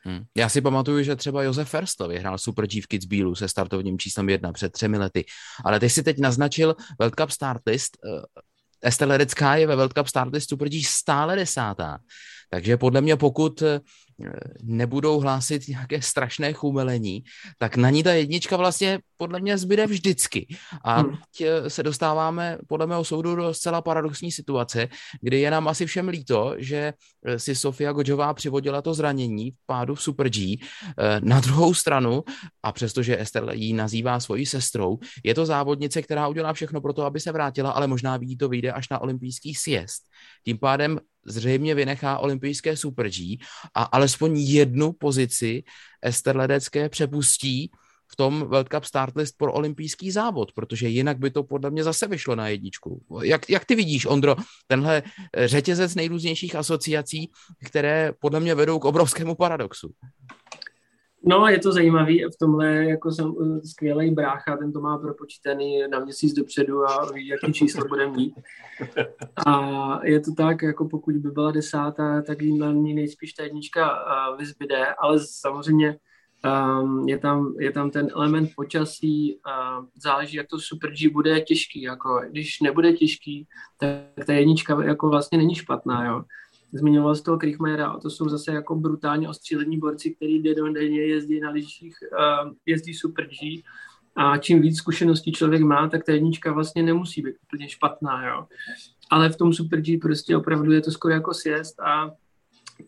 Hmm. 0.04 0.24
Já 0.38 0.50
si 0.50 0.62
pamatuju, 0.62 1.04
že 1.04 1.16
třeba 1.16 1.44
Josef 1.44 1.70
Ferstl 1.70 2.08
vyhrál 2.08 2.38
Super 2.38 2.68
G 2.68 2.82
v 2.82 2.88
Kitzbühelu 2.88 3.36
se 3.36 3.48
startovním 3.48 4.00
číslem 4.00 4.30
jedna 4.30 4.52
před 4.52 4.72
třemi 4.74 4.98
lety. 4.98 5.26
Ale 5.66 5.80
ty 5.80 5.90
si 5.90 6.04
teď 6.04 6.20
naznačil 6.20 6.76
World 7.00 7.16
Cup 7.16 7.32
Start 7.32 7.62
List. 7.66 7.98
Uh, 8.04 8.24
Esther 8.84 9.28
je 9.56 9.68
ve 9.68 9.76
World 9.76 9.94
Cup 9.94 10.08
Start 10.08 10.34
List 10.34 10.50
Super 10.50 10.70
G 10.70 10.84
stále 10.84 11.36
desátá. 11.36 12.00
Takže 12.50 12.78
podle 12.78 13.02
mě, 13.02 13.16
pokud 13.16 13.62
eh, 13.62 13.80
nebudou 14.64 15.20
hlásit 15.20 15.68
nějaké 15.68 16.02
strašné 16.02 16.54
chumelení, 16.54 17.24
tak 17.58 17.78
na 17.78 17.90
ní 17.90 18.04
ta 18.04 18.14
jednička 18.14 18.58
vlastně 18.58 19.00
podle 19.18 19.40
mě 19.40 19.58
zbyde 19.58 19.88
vždycky. 19.88 20.48
A 20.84 21.02
hmm. 21.02 21.18
se 21.68 21.84
dostáváme 21.84 22.58
podle 22.68 22.88
mého 22.88 23.04
soudu 23.04 23.36
do 23.36 23.54
zcela 23.54 23.82
paradoxní 23.82 24.32
situace, 24.32 24.88
kdy 25.22 25.40
je 25.40 25.52
nám 25.52 25.68
asi 25.68 25.86
všem 25.86 26.08
líto, 26.08 26.56
že 26.58 26.94
eh, 27.26 27.40
si 27.40 27.56
Sofia 27.56 27.92
Godžová 27.92 28.34
přivodila 28.34 28.82
to 28.82 28.94
zranění 28.94 29.52
v 29.52 29.66
pádu 29.66 29.96
v 29.96 30.02
Super 30.02 30.30
G. 30.30 30.58
Na 31.20 31.40
druhou 31.40 31.74
stranu, 31.74 32.24
a 32.64 32.72
přestože 32.72 33.20
Esther 33.20 33.50
ji 33.54 33.74
nazývá 33.74 34.20
svojí 34.20 34.46
sestrou, 34.46 34.98
je 35.24 35.36
to 35.36 35.46
závodnice, 35.46 36.02
která 36.02 36.28
udělá 36.28 36.54
všechno 36.54 36.82
pro 36.82 36.94
to, 36.94 37.06
aby 37.06 37.20
se 37.20 37.32
vrátila, 37.32 37.72
ale 37.72 37.88
možná 37.88 38.18
ví 38.18 38.38
to 38.38 38.50
vyjde 38.50 38.72
až 38.72 38.90
na 38.90 39.02
olympijský 39.02 39.56
sjezd. 39.56 40.04
Tím 40.46 40.58
pádem 40.58 41.00
zřejmě 41.26 41.76
vynechá 41.76 42.18
olympijské 42.18 42.78
Super 42.78 43.10
G 43.10 43.38
a 43.74 43.84
alespoň 43.84 44.40
jednu 44.40 44.92
pozici 44.94 45.64
Ester 46.02 46.38
Ledecké 46.38 46.90
přepustí 46.90 47.72
v 48.12 48.16
tom 48.16 48.40
World 48.42 48.70
Cup 48.70 48.84
Start 48.84 49.16
List 49.16 49.38
pro 49.38 49.54
olympijský 49.54 50.12
závod, 50.12 50.52
protože 50.52 50.88
jinak 50.88 51.20
by 51.20 51.32
to 51.32 51.44
podle 51.44 51.72
mě 51.72 51.84
zase 51.84 52.08
vyšlo 52.08 52.36
na 52.36 52.48
jedničku. 52.48 53.04
Jak, 53.24 53.50
jak 53.50 53.66
ty 53.66 53.76
vidíš, 53.76 54.06
Ondro, 54.06 54.36
tenhle 54.68 55.04
řetězec 55.46 55.96
nejrůznějších 55.96 56.56
asociací, 56.56 57.32
které 57.66 58.14
podle 58.20 58.40
mě 58.40 58.56
vedou 58.56 58.80
k 58.80 58.86
obrovskému 58.86 59.36
paradoxu? 59.36 59.92
No, 61.24 61.48
je 61.48 61.60
to 61.60 61.72
zajímavý. 61.72 62.24
V 62.24 62.38
tomhle 62.40 62.76
jako 62.76 63.12
jsem 63.12 63.26
uh, 63.26 63.60
skvělý 63.60 64.12
brácha, 64.12 64.58
ten 64.58 64.74
to 64.74 64.82
má 64.82 64.98
propočítaný 64.98 65.80
na 65.92 66.00
měsíc 66.00 66.34
dopředu 66.34 66.84
a 66.84 67.12
ví, 67.12 67.28
jaký 67.28 67.54
číslo 67.54 67.88
bude 67.88 68.08
mít. 68.08 68.34
A 69.46 70.06
je 70.06 70.20
to 70.20 70.32
tak, 70.38 70.62
jako 70.62 70.90
pokud 70.90 71.16
by 71.16 71.32
byla 71.32 71.52
desátá, 71.52 72.22
tak 72.22 72.42
jí 72.42 72.58
na 72.58 72.72
ní 72.72 72.94
nejspíš 72.94 73.34
ta 73.34 73.44
jednička 73.44 73.92
uh, 73.92 74.38
vyzbyde, 74.38 74.86
ale 75.00 75.20
samozřejmě 75.20 75.98
um, 76.82 77.08
je, 77.10 77.18
tam, 77.18 77.56
je 77.60 77.72
tam 77.72 77.92
ten 77.92 78.08
element 78.16 78.50
počasí, 78.56 79.36
uh, 79.36 79.86
záleží, 80.04 80.38
jak 80.38 80.48
to 80.48 80.60
Super 80.60 80.92
G 80.92 81.10
bude 81.10 81.42
těžký. 81.42 81.82
Jako, 81.82 82.22
když 82.30 82.62
nebude 82.62 82.94
těžký, 82.94 83.48
tak 83.78 84.26
ta 84.26 84.34
jednička 84.34 84.84
jako 84.84 85.10
vlastně 85.10 85.38
není 85.38 85.56
špatná. 85.56 86.06
Jo 86.06 86.24
zmiňoval 86.74 87.16
z 87.16 87.22
toho 87.22 87.38
Krichmajera, 87.38 87.88
a 87.88 88.00
to 88.00 88.10
jsou 88.10 88.30
zase 88.30 88.52
jako 88.52 88.76
brutálně 88.76 89.30
ostřílení 89.30 89.80
borci, 89.80 90.16
který 90.16 90.44
denně 90.44 91.02
jezdí 91.02 91.40
na 91.40 91.50
lyžích, 91.50 91.96
uh, 92.12 92.52
jezdí 92.66 92.94
Super 92.94 93.28
G 93.28 93.64
a 94.16 94.38
čím 94.38 94.62
víc 94.62 94.78
zkušeností 94.78 95.32
člověk 95.32 95.62
má, 95.62 95.90
tak 95.90 96.04
ta 96.04 96.12
jednička 96.12 96.54
vlastně 96.54 96.84
nemusí 96.84 97.22
být 97.22 97.36
úplně 97.44 97.70
špatná, 97.70 98.28
jo. 98.28 98.48
Ale 99.10 99.30
v 99.30 99.38
tom 99.38 99.54
Super 99.54 99.82
G 99.82 99.98
prostě 99.98 100.38
opravdu 100.38 100.72
je 100.72 100.82
to 100.82 100.92
skoro 100.92 101.14
jako 101.14 101.34
sjezd 101.34 101.80
a 101.80 102.12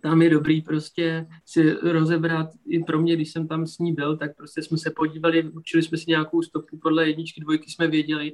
tam 0.02 0.22
je 0.22 0.30
dobrý 0.30 0.62
prostě 0.62 1.28
si 1.46 1.72
rozebrat, 1.72 2.50
i 2.68 2.84
pro 2.84 3.02
mě, 3.02 3.16
když 3.16 3.32
jsem 3.32 3.48
tam 3.48 3.68
s 3.68 3.78
ní 3.78 3.94
byl, 3.94 4.18
tak 4.18 4.36
prostě 4.38 4.62
jsme 4.62 4.78
se 4.78 4.92
podívali, 4.96 5.44
učili 5.44 5.84
jsme 5.84 5.98
si 5.98 6.06
nějakou 6.08 6.42
stopu, 6.42 6.78
podle 6.78 7.08
jedničky, 7.08 7.42
dvojky 7.42 7.72
jsme 7.72 7.88
věděli, 7.88 8.34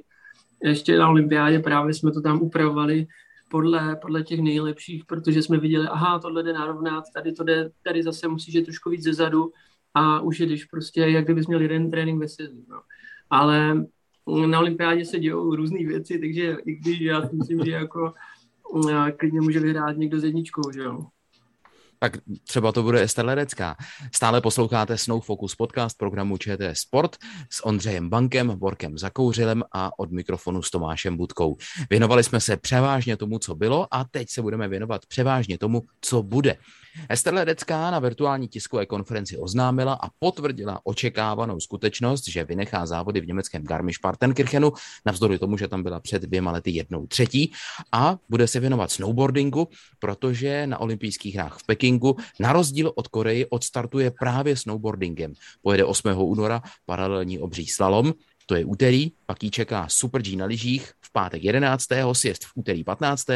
ještě 0.62 0.98
na 0.98 1.08
olympiádě 1.08 1.58
právě 1.58 1.94
jsme 1.94 2.12
to 2.12 2.20
tam 2.20 2.42
upravovali, 2.42 3.06
podle, 3.50 3.96
podle 3.96 4.22
těch 4.22 4.40
nejlepších, 4.40 5.04
protože 5.04 5.42
jsme 5.42 5.58
viděli, 5.58 5.86
aha, 5.86 6.18
tohle 6.18 6.42
jde 6.42 6.52
narovnat, 6.52 7.04
tady 7.14 7.32
to 7.32 7.44
jde, 7.44 7.70
tady 7.82 8.02
zase 8.02 8.28
musíš 8.28 8.54
jít 8.54 8.64
trošku 8.64 8.90
víc 8.90 9.02
zezadu 9.02 9.52
a 9.94 10.20
už 10.20 10.40
jedeš 10.40 10.64
prostě, 10.64 11.00
jak 11.00 11.24
kdybys 11.24 11.46
měl 11.46 11.60
jeden 11.60 11.90
trénink 11.90 12.20
ve 12.20 12.28
sezóně. 12.28 12.62
No. 12.68 12.82
Ale 13.30 13.84
na 14.46 14.58
olympiádě 14.58 15.04
se 15.04 15.18
dějou 15.18 15.54
různé 15.54 15.78
věci, 15.78 16.18
takže 16.18 16.56
i 16.66 16.74
když 16.74 17.00
já 17.00 17.28
si 17.28 17.36
myslím, 17.36 17.64
že 17.64 17.70
jako 17.70 18.14
klidně 19.16 19.40
může 19.40 19.60
vyhrát 19.60 19.96
někdo 19.96 20.20
s 20.20 20.24
jedničkou, 20.24 20.72
že 20.72 20.80
jo 20.80 21.06
tak 22.00 22.16
třeba 22.48 22.72
to 22.72 22.82
bude 22.82 23.02
Ester 23.02 23.24
Ledecká. 23.24 23.76
Stále 24.14 24.40
posloucháte 24.40 24.98
Snow 24.98 25.22
Focus 25.22 25.54
podcast 25.54 25.98
programu 25.98 26.36
ČT 26.36 26.76
Sport 26.76 27.16
s 27.50 27.66
Ondřejem 27.66 28.08
Bankem, 28.08 28.58
Borkem 28.58 28.98
Zakouřilem 28.98 29.62
a 29.72 29.98
od 29.98 30.12
mikrofonu 30.12 30.62
s 30.62 30.70
Tomášem 30.70 31.16
Budkou. 31.16 31.56
Věnovali 31.90 32.24
jsme 32.24 32.40
se 32.40 32.56
převážně 32.56 33.16
tomu, 33.16 33.38
co 33.38 33.54
bylo 33.54 33.94
a 33.94 34.04
teď 34.04 34.30
se 34.30 34.42
budeme 34.42 34.68
věnovat 34.68 35.06
převážně 35.06 35.58
tomu, 35.58 35.82
co 36.00 36.22
bude. 36.22 36.56
Ester 37.08 37.34
Ledecká 37.34 37.90
na 37.90 37.98
virtuální 37.98 38.48
tiskové 38.48 38.86
konferenci 38.86 39.38
oznámila 39.38 39.92
a 39.92 40.08
potvrdila 40.18 40.80
očekávanou 40.84 41.60
skutečnost, 41.60 42.28
že 42.28 42.44
vynechá 42.44 42.86
závody 42.86 43.20
v 43.20 43.26
německém 43.26 43.64
Garmisch-Partenkirchenu, 43.64 44.72
navzdory 45.06 45.38
tomu, 45.38 45.56
že 45.56 45.68
tam 45.68 45.82
byla 45.82 46.00
před 46.00 46.22
dvěma 46.22 46.52
lety 46.52 46.70
jednou 46.70 47.06
třetí 47.06 47.52
a 47.92 48.18
bude 48.28 48.46
se 48.46 48.60
věnovat 48.60 48.90
snowboardingu, 48.90 49.68
protože 49.98 50.66
na 50.66 50.78
olympijských 50.78 51.34
hrách 51.34 51.58
v 51.58 51.66
Pekingu 51.66 52.16
na 52.40 52.52
rozdíl 52.52 52.92
od 52.94 53.08
Koreji 53.08 53.46
odstartuje 53.46 54.10
právě 54.10 54.56
snowboardingem. 54.56 55.32
Pojede 55.62 55.84
8. 55.84 56.10
února 56.16 56.62
paralelní 56.86 57.38
obří 57.38 57.66
slalom, 57.66 58.14
to 58.46 58.54
je 58.54 58.64
úterý, 58.64 59.12
pak 59.26 59.42
jí 59.42 59.50
čeká 59.50 59.88
Super 59.88 60.22
G 60.22 60.36
na 60.36 60.46
lyžích 60.46 60.92
v 61.00 61.12
pátek 61.12 61.44
11. 61.44 61.86
sjezd 62.12 62.44
v 62.44 62.52
úterý 62.54 62.84
15 62.84 63.26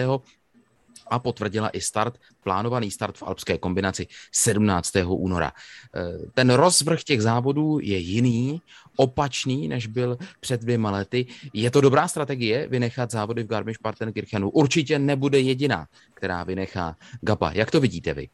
a 1.07 1.19
potvrdila 1.19 1.69
i 1.69 1.81
start, 1.81 2.19
plánovaný 2.43 2.91
start 2.91 3.19
v 3.19 3.23
alpské 3.23 3.59
kombinaci 3.59 4.07
17. 4.33 4.91
února. 5.07 5.53
E, 5.95 6.31
ten 6.35 6.51
rozvrh 6.51 7.03
těch 7.03 7.23
závodů 7.23 7.79
je 7.83 7.99
jiný, 7.99 8.61
opačný, 8.97 9.69
než 9.69 9.87
byl 9.87 10.19
před 10.41 10.61
dvěma 10.61 10.91
lety. 10.91 11.27
Je 11.53 11.71
to 11.71 11.81
dobrá 11.81 12.09
strategie 12.09 12.69
vynechat 12.69 13.11
závody 13.11 13.43
v 13.43 13.47
Garmisch-Partenkirchenu? 13.47 14.51
Určitě 14.51 14.99
nebude 14.99 15.41
jediná, 15.41 15.87
která 16.15 16.45
vynechá 16.45 16.97
Gapa. 17.21 17.53
Jak 17.53 17.71
to 17.71 17.81
vidíte 17.81 18.15
vy? 18.15 18.29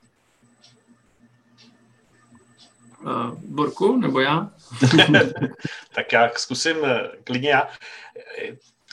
Uh, 3.05 3.35
Borku, 3.45 3.97
nebo 3.97 4.21
já? 4.21 4.51
tak 5.95 6.13
já 6.13 6.31
zkusím 6.37 6.77
eh, 6.85 7.09
klidně 7.25 7.51
já 7.51 7.69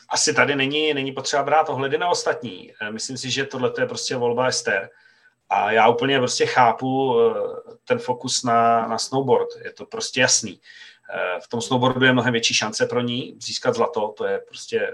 asi 0.09 0.33
tady 0.33 0.55
není, 0.55 0.93
není 0.93 1.11
potřeba 1.11 1.43
brát 1.43 1.69
ohledy 1.69 1.97
na 1.97 2.09
ostatní. 2.09 2.73
Eh, 2.81 2.91
myslím 2.91 3.17
si, 3.17 3.31
že 3.31 3.45
tohle 3.45 3.73
je 3.79 3.85
prostě 3.85 4.15
volba 4.15 4.47
Ester. 4.47 4.89
A 5.49 5.71
já 5.71 5.87
úplně 5.87 6.17
prostě 6.17 6.45
chápu 6.45 7.19
eh, 7.19 7.33
ten 7.83 7.99
fokus 7.99 8.43
na, 8.43 8.87
na 8.87 8.97
snowboard. 8.97 9.49
Je 9.63 9.73
to 9.73 9.85
prostě 9.85 10.21
jasný. 10.21 10.61
Eh, 11.09 11.39
v 11.39 11.47
tom 11.47 11.61
snowboardu 11.61 12.05
je 12.05 12.13
mnohem 12.13 12.31
větší 12.31 12.53
šance 12.53 12.85
pro 12.85 13.01
ní 13.01 13.35
získat 13.39 13.75
zlato, 13.75 14.13
to 14.17 14.25
je 14.25 14.39
prostě, 14.39 14.93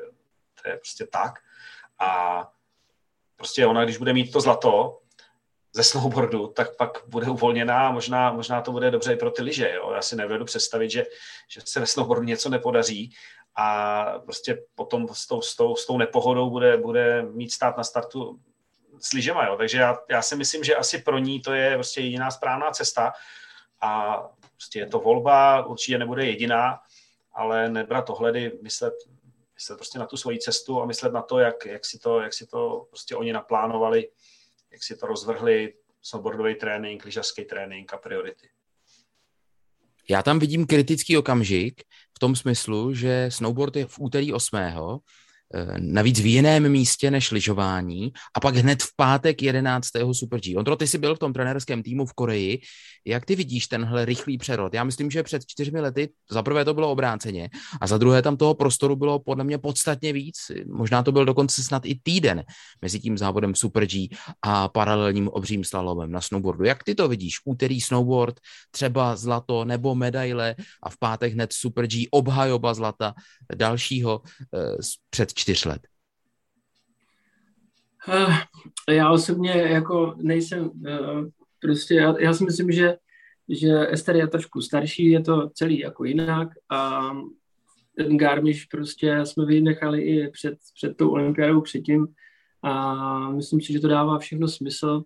to 0.63 0.69
je 0.69 0.77
prostě 0.77 1.07
tak. 1.07 1.39
A 1.99 2.43
prostě 3.35 3.65
ona, 3.65 3.83
když 3.83 3.97
bude 3.97 4.13
mít 4.13 4.31
to 4.31 4.41
zlato 4.41 4.99
ze 5.73 5.83
snowboardu, 5.83 6.47
tak 6.47 6.75
pak 6.75 7.03
bude 7.07 7.27
uvolněná 7.29 7.87
a 7.87 7.91
možná, 7.91 8.31
možná 8.31 8.61
to 8.61 8.71
bude 8.71 8.91
dobře 8.91 9.13
i 9.13 9.15
pro 9.15 9.31
ty 9.31 9.41
lyže. 9.41 9.71
Jo? 9.73 9.91
Já 9.95 10.01
si 10.01 10.15
nevedu 10.15 10.45
představit, 10.45 10.89
že, 10.89 11.05
že 11.47 11.61
se 11.65 11.79
ve 11.79 11.85
snowboardu 11.85 12.23
něco 12.23 12.49
nepodaří 12.49 13.13
a 13.55 14.05
prostě 14.19 14.63
potom 14.75 15.07
s 15.13 15.27
tou, 15.27 15.41
s 15.41 15.55
tou, 15.55 15.75
s 15.75 15.85
tou 15.85 15.97
nepohodou 15.97 16.49
bude, 16.49 16.77
bude 16.77 17.21
mít 17.21 17.51
stát 17.51 17.77
na 17.77 17.83
startu 17.83 18.39
s 18.99 19.13
lyžema, 19.13 19.45
jo. 19.45 19.57
Takže 19.57 19.77
já, 19.77 19.97
já 20.09 20.21
si 20.21 20.35
myslím, 20.35 20.63
že 20.63 20.75
asi 20.75 20.97
pro 20.97 21.19
ní 21.19 21.41
to 21.41 21.53
je 21.53 21.73
prostě 21.73 22.01
jediná 22.01 22.31
správná 22.31 22.71
cesta 22.71 23.13
a 23.81 24.21
prostě 24.55 24.79
je 24.79 24.87
to 24.87 24.99
volba, 24.99 25.65
určitě 25.65 25.97
nebude 25.97 26.25
jediná, 26.25 26.79
ale 27.33 27.69
nebrat 27.69 28.09
ohledy, 28.09 28.51
myslet, 28.61 28.93
myslet 29.53 29.75
prostě 29.75 29.99
na 29.99 30.05
tu 30.05 30.17
svoji 30.17 30.39
cestu 30.39 30.81
a 30.81 30.85
myslet 30.85 31.13
na 31.13 31.21
to, 31.21 31.39
jak, 31.39 31.65
jak, 31.65 31.85
si, 31.85 31.99
to, 31.99 32.21
jak 32.21 32.33
si 32.33 32.47
to 32.47 32.85
prostě 32.89 33.15
oni 33.15 33.33
naplánovali, 33.33 34.09
jak 34.71 34.83
si 34.83 34.97
to 34.97 35.07
rozvrhli, 35.07 35.73
snowboardový 36.01 36.55
trénink, 36.55 37.05
lyžařský 37.05 37.45
trénink 37.45 37.93
a 37.93 37.97
priority. 37.97 38.49
Já 40.09 40.23
tam 40.23 40.39
vidím 40.39 40.67
kritický 40.67 41.17
okamžik 41.17 41.83
tom 42.23 42.39
smyslu, 42.39 42.95
že 42.95 43.27
snowboard 43.27 43.75
je 43.75 43.85
v 43.85 43.95
úterý 43.99 44.27
8. 44.31 45.03
Eh, 45.55 45.75
navíc 45.79 46.19
v 46.19 46.25
jiném 46.25 46.69
místě 46.69 47.11
než 47.11 47.31
lyžování 47.31 48.11
a 48.35 48.39
pak 48.39 48.55
hned 48.55 48.83
v 48.83 48.87
pátek 48.95 49.41
11. 49.41 50.13
Super 50.13 50.39
G. 50.39 50.55
Ondro, 50.57 50.75
ty 50.75 50.87
jsi 50.87 50.97
byl 50.97 51.15
v 51.15 51.19
tom 51.19 51.33
trenerském 51.33 51.83
týmu 51.83 52.05
v 52.05 52.13
Koreji. 52.13 52.61
Jak 53.05 53.25
ty 53.25 53.35
vidíš 53.35 53.67
tenhle 53.67 54.05
rychlý 54.05 54.37
přerod? 54.37 54.73
Já 54.73 54.83
myslím, 54.83 55.11
že 55.11 55.23
před 55.23 55.45
čtyřmi 55.47 55.81
lety 55.81 56.09
za 56.31 56.43
prvé 56.43 56.65
to 56.65 56.73
bylo 56.73 56.91
obráceně 56.91 57.49
a 57.81 57.87
za 57.87 57.97
druhé 57.97 58.21
tam 58.21 58.37
toho 58.37 58.53
prostoru 58.53 58.95
bylo 58.95 59.19
podle 59.19 59.43
mě 59.43 59.57
podstatně 59.57 60.13
víc. 60.13 60.35
Možná 60.67 61.03
to 61.03 61.11
byl 61.11 61.25
dokonce 61.25 61.63
snad 61.63 61.85
i 61.85 61.99
týden 62.03 62.43
mezi 62.81 62.99
tím 62.99 63.17
závodem 63.17 63.55
Super 63.55 63.85
G 63.85 64.09
a 64.41 64.69
paralelním 64.69 65.27
obřím 65.27 65.63
slalomem 65.63 66.11
na 66.11 66.21
snowboardu. 66.21 66.63
Jak 66.63 66.83
ty 66.83 66.95
to 66.95 67.07
vidíš? 67.07 67.35
Úterý 67.45 67.81
snowboard, 67.81 68.39
třeba 68.71 69.15
zlato 69.15 69.65
nebo 69.65 69.95
medaile 69.95 70.55
a 70.83 70.89
v 70.89 70.97
pátek 70.97 71.33
hned 71.33 71.53
Super 71.53 71.87
G, 71.87 72.07
obhajoba 72.11 72.73
zlata 72.73 73.13
dalšího 73.55 74.21
eh, 74.55 74.77
před 75.09 75.33
čtyř 75.43 75.65
let? 75.65 75.81
Eh, 78.09 78.93
já 78.93 79.11
osobně 79.11 79.51
jako 79.51 80.15
nejsem, 80.17 80.71
eh, 80.87 80.97
prostě 81.59 81.95
já, 81.95 82.19
já 82.19 82.33
si 82.33 82.43
myslím, 82.43 82.71
že, 82.71 82.97
že 83.49 83.87
Ester 83.91 84.15
je 84.15 84.27
trošku 84.27 84.61
starší, 84.61 85.11
je 85.11 85.21
to 85.21 85.49
celý 85.49 85.79
jako 85.79 86.05
jinak 86.05 86.49
a 86.69 87.11
ten 87.97 88.17
Garmisch 88.17 88.67
prostě 88.71 89.25
jsme 89.25 89.45
vynechali 89.45 90.01
i 90.01 90.29
před, 90.29 90.57
před 90.75 90.97
tou 90.97 91.09
olympiádou 91.09 91.61
předtím 91.61 92.07
a 92.63 93.29
myslím 93.29 93.61
si, 93.61 93.73
že 93.73 93.79
to 93.79 93.87
dává 93.87 94.19
všechno 94.19 94.47
smysl 94.47 95.03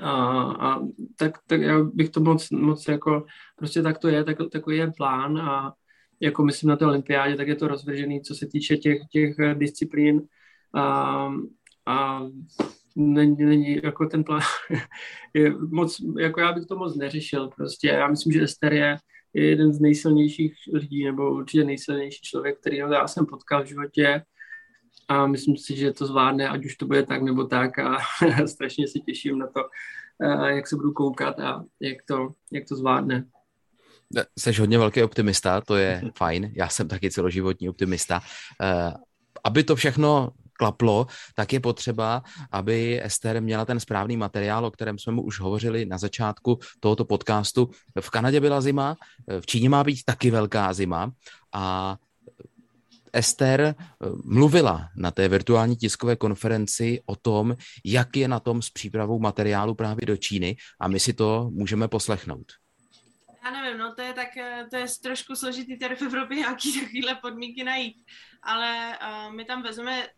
A, 0.00 0.10
a 0.42 0.80
tak, 1.16 1.38
tak 1.46 1.60
já 1.60 1.82
bych 1.84 2.10
to 2.10 2.20
moc, 2.20 2.50
moc 2.50 2.88
jako, 2.88 3.26
prostě 3.56 3.82
tak 3.82 3.98
to 3.98 4.08
je, 4.08 4.24
tak, 4.24 4.36
takový 4.52 4.76
je 4.76 4.92
plán 4.96 5.38
a 5.38 5.74
jako 6.20 6.44
myslím 6.44 6.70
na 6.70 6.76
té 6.76 6.86
olympiádě, 6.86 7.36
tak 7.36 7.48
je 7.48 7.56
to 7.56 7.68
rozvržený, 7.68 8.20
co 8.20 8.34
se 8.34 8.46
týče 8.46 8.76
těch, 8.76 8.98
těch 9.12 9.36
disciplín 9.54 10.22
a, 10.74 11.32
a 11.86 12.22
není, 12.96 13.36
není 13.36 13.80
jako 13.84 14.06
ten 14.06 14.24
plán 14.24 14.40
je 15.34 15.50
moc, 15.50 16.00
jako 16.18 16.40
já 16.40 16.52
bych 16.52 16.66
to 16.66 16.76
moc 16.76 16.96
neřešil 16.96 17.48
prostě. 17.48 17.88
Já 17.88 18.08
myslím, 18.08 18.32
že 18.32 18.42
Ester 18.42 18.72
je, 18.72 18.96
je 19.34 19.48
jeden 19.48 19.72
z 19.72 19.80
nejsilnějších 19.80 20.54
lidí, 20.72 21.04
nebo 21.04 21.30
určitě 21.30 21.64
nejsilnější 21.64 22.20
člověk, 22.22 22.60
který 22.60 22.76
já 22.76 23.08
jsem 23.08 23.26
potkal 23.26 23.62
v 23.62 23.66
životě 23.66 24.22
a 25.08 25.26
myslím 25.26 25.56
si, 25.56 25.76
že 25.76 25.92
to 25.92 26.06
zvládne, 26.06 26.48
ať 26.48 26.64
už 26.64 26.76
to 26.76 26.86
bude 26.86 27.02
tak 27.02 27.22
nebo 27.22 27.44
tak 27.44 27.78
a 27.78 27.98
strašně 28.46 28.88
se 28.88 28.98
těším 28.98 29.38
na 29.38 29.46
to, 29.46 29.60
jak 30.46 30.66
se 30.66 30.76
budu 30.76 30.92
koukat 30.92 31.40
a 31.40 31.64
jak 31.80 31.96
to, 32.08 32.28
jak 32.52 32.68
to 32.68 32.76
zvládne. 32.76 33.24
Jsi 34.38 34.52
hodně 34.52 34.78
velký 34.78 35.02
optimista, 35.02 35.60
to 35.60 35.76
je 35.76 36.02
fajn. 36.16 36.52
Já 36.56 36.68
jsem 36.68 36.88
taky 36.88 37.10
celoživotní 37.10 37.68
optimista. 37.68 38.22
Eh, 38.62 38.92
aby 39.44 39.64
to 39.64 39.76
všechno 39.76 40.30
klaplo, 40.52 41.06
tak 41.34 41.52
je 41.52 41.60
potřeba, 41.60 42.22
aby 42.52 43.00
Ester 43.04 43.42
měla 43.42 43.64
ten 43.64 43.80
správný 43.80 44.16
materiál, 44.16 44.64
o 44.64 44.70
kterém 44.70 44.98
jsme 44.98 45.12
mu 45.12 45.22
už 45.22 45.40
hovořili 45.40 45.86
na 45.86 45.98
začátku 45.98 46.58
tohoto 46.80 47.04
podcastu. 47.04 47.70
V 48.00 48.10
Kanadě 48.10 48.40
byla 48.40 48.60
zima, 48.60 48.96
v 49.40 49.46
Číně 49.46 49.68
má 49.68 49.84
být 49.84 50.04
taky 50.04 50.30
velká 50.30 50.72
zima 50.72 51.12
a 51.52 51.96
Ester 53.12 53.60
eh, 53.60 53.74
mluvila 54.24 54.88
na 54.96 55.10
té 55.10 55.28
virtuální 55.28 55.76
tiskové 55.76 56.16
konferenci 56.16 57.00
o 57.06 57.16
tom, 57.16 57.56
jak 57.84 58.16
je 58.16 58.28
na 58.28 58.40
tom 58.40 58.62
s 58.62 58.70
přípravou 58.70 59.18
materiálu 59.18 59.74
právě 59.74 60.06
do 60.06 60.16
Číny 60.16 60.56
a 60.80 60.88
my 60.88 61.00
si 61.00 61.12
to 61.12 61.50
můžeme 61.52 61.88
poslechnout. 61.88 62.59
Nevím, 63.50 63.78
no 63.78 63.94
to 63.94 64.02
je 64.02 64.12
tak, 64.12 64.36
eh, 64.36 64.66
to 64.70 64.76
je 64.76 64.86
trošku 65.02 65.36
složitý 65.36 65.78
tady 65.78 65.96
v 65.96 66.02
Evropě 66.02 66.36
nějaký 66.36 66.80
takovýhle 66.80 67.14
podmínky 67.14 67.64
najít, 67.64 68.04
ale 68.42 68.98
uh, 69.02 69.34
my 69.34 69.44
tam 69.44 69.62
vezmeme 69.62 70.08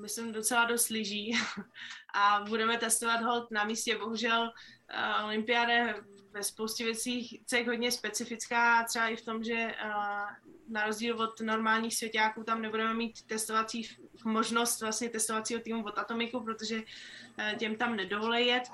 myslím, 0.00 0.32
docela 0.32 0.64
dost 0.64 0.88
lyží 0.88 1.32
a 2.14 2.44
budeme 2.48 2.78
testovat 2.78 3.22
hold 3.22 3.50
na 3.50 3.64
místě. 3.64 3.98
Bohužel 3.98 4.42
uh, 4.42 5.24
olympiáda 5.24 5.72
je 5.72 5.94
ve 6.32 6.42
spoustě 6.42 6.84
věcí 6.84 7.42
hodně 7.66 7.92
specifická, 7.92 8.84
třeba 8.84 9.08
i 9.08 9.16
v 9.16 9.24
tom, 9.24 9.44
že 9.44 9.54
uh, 9.54 10.50
na 10.68 10.86
rozdíl 10.86 11.20
od 11.20 11.40
normálních 11.40 11.96
svěťáků 11.96 12.44
tam 12.44 12.62
nebudeme 12.62 12.94
mít 12.94 13.22
testovací 13.26 13.88
možnost 14.24 14.80
vlastně 14.80 15.08
testovacího 15.08 15.60
týmu 15.60 15.84
od 15.84 15.98
Atomiku, 15.98 16.40
protože 16.40 16.76
uh, 16.76 17.58
těm 17.58 17.76
tam 17.76 17.96
nedovolí 17.96 18.46
jet 18.46 18.64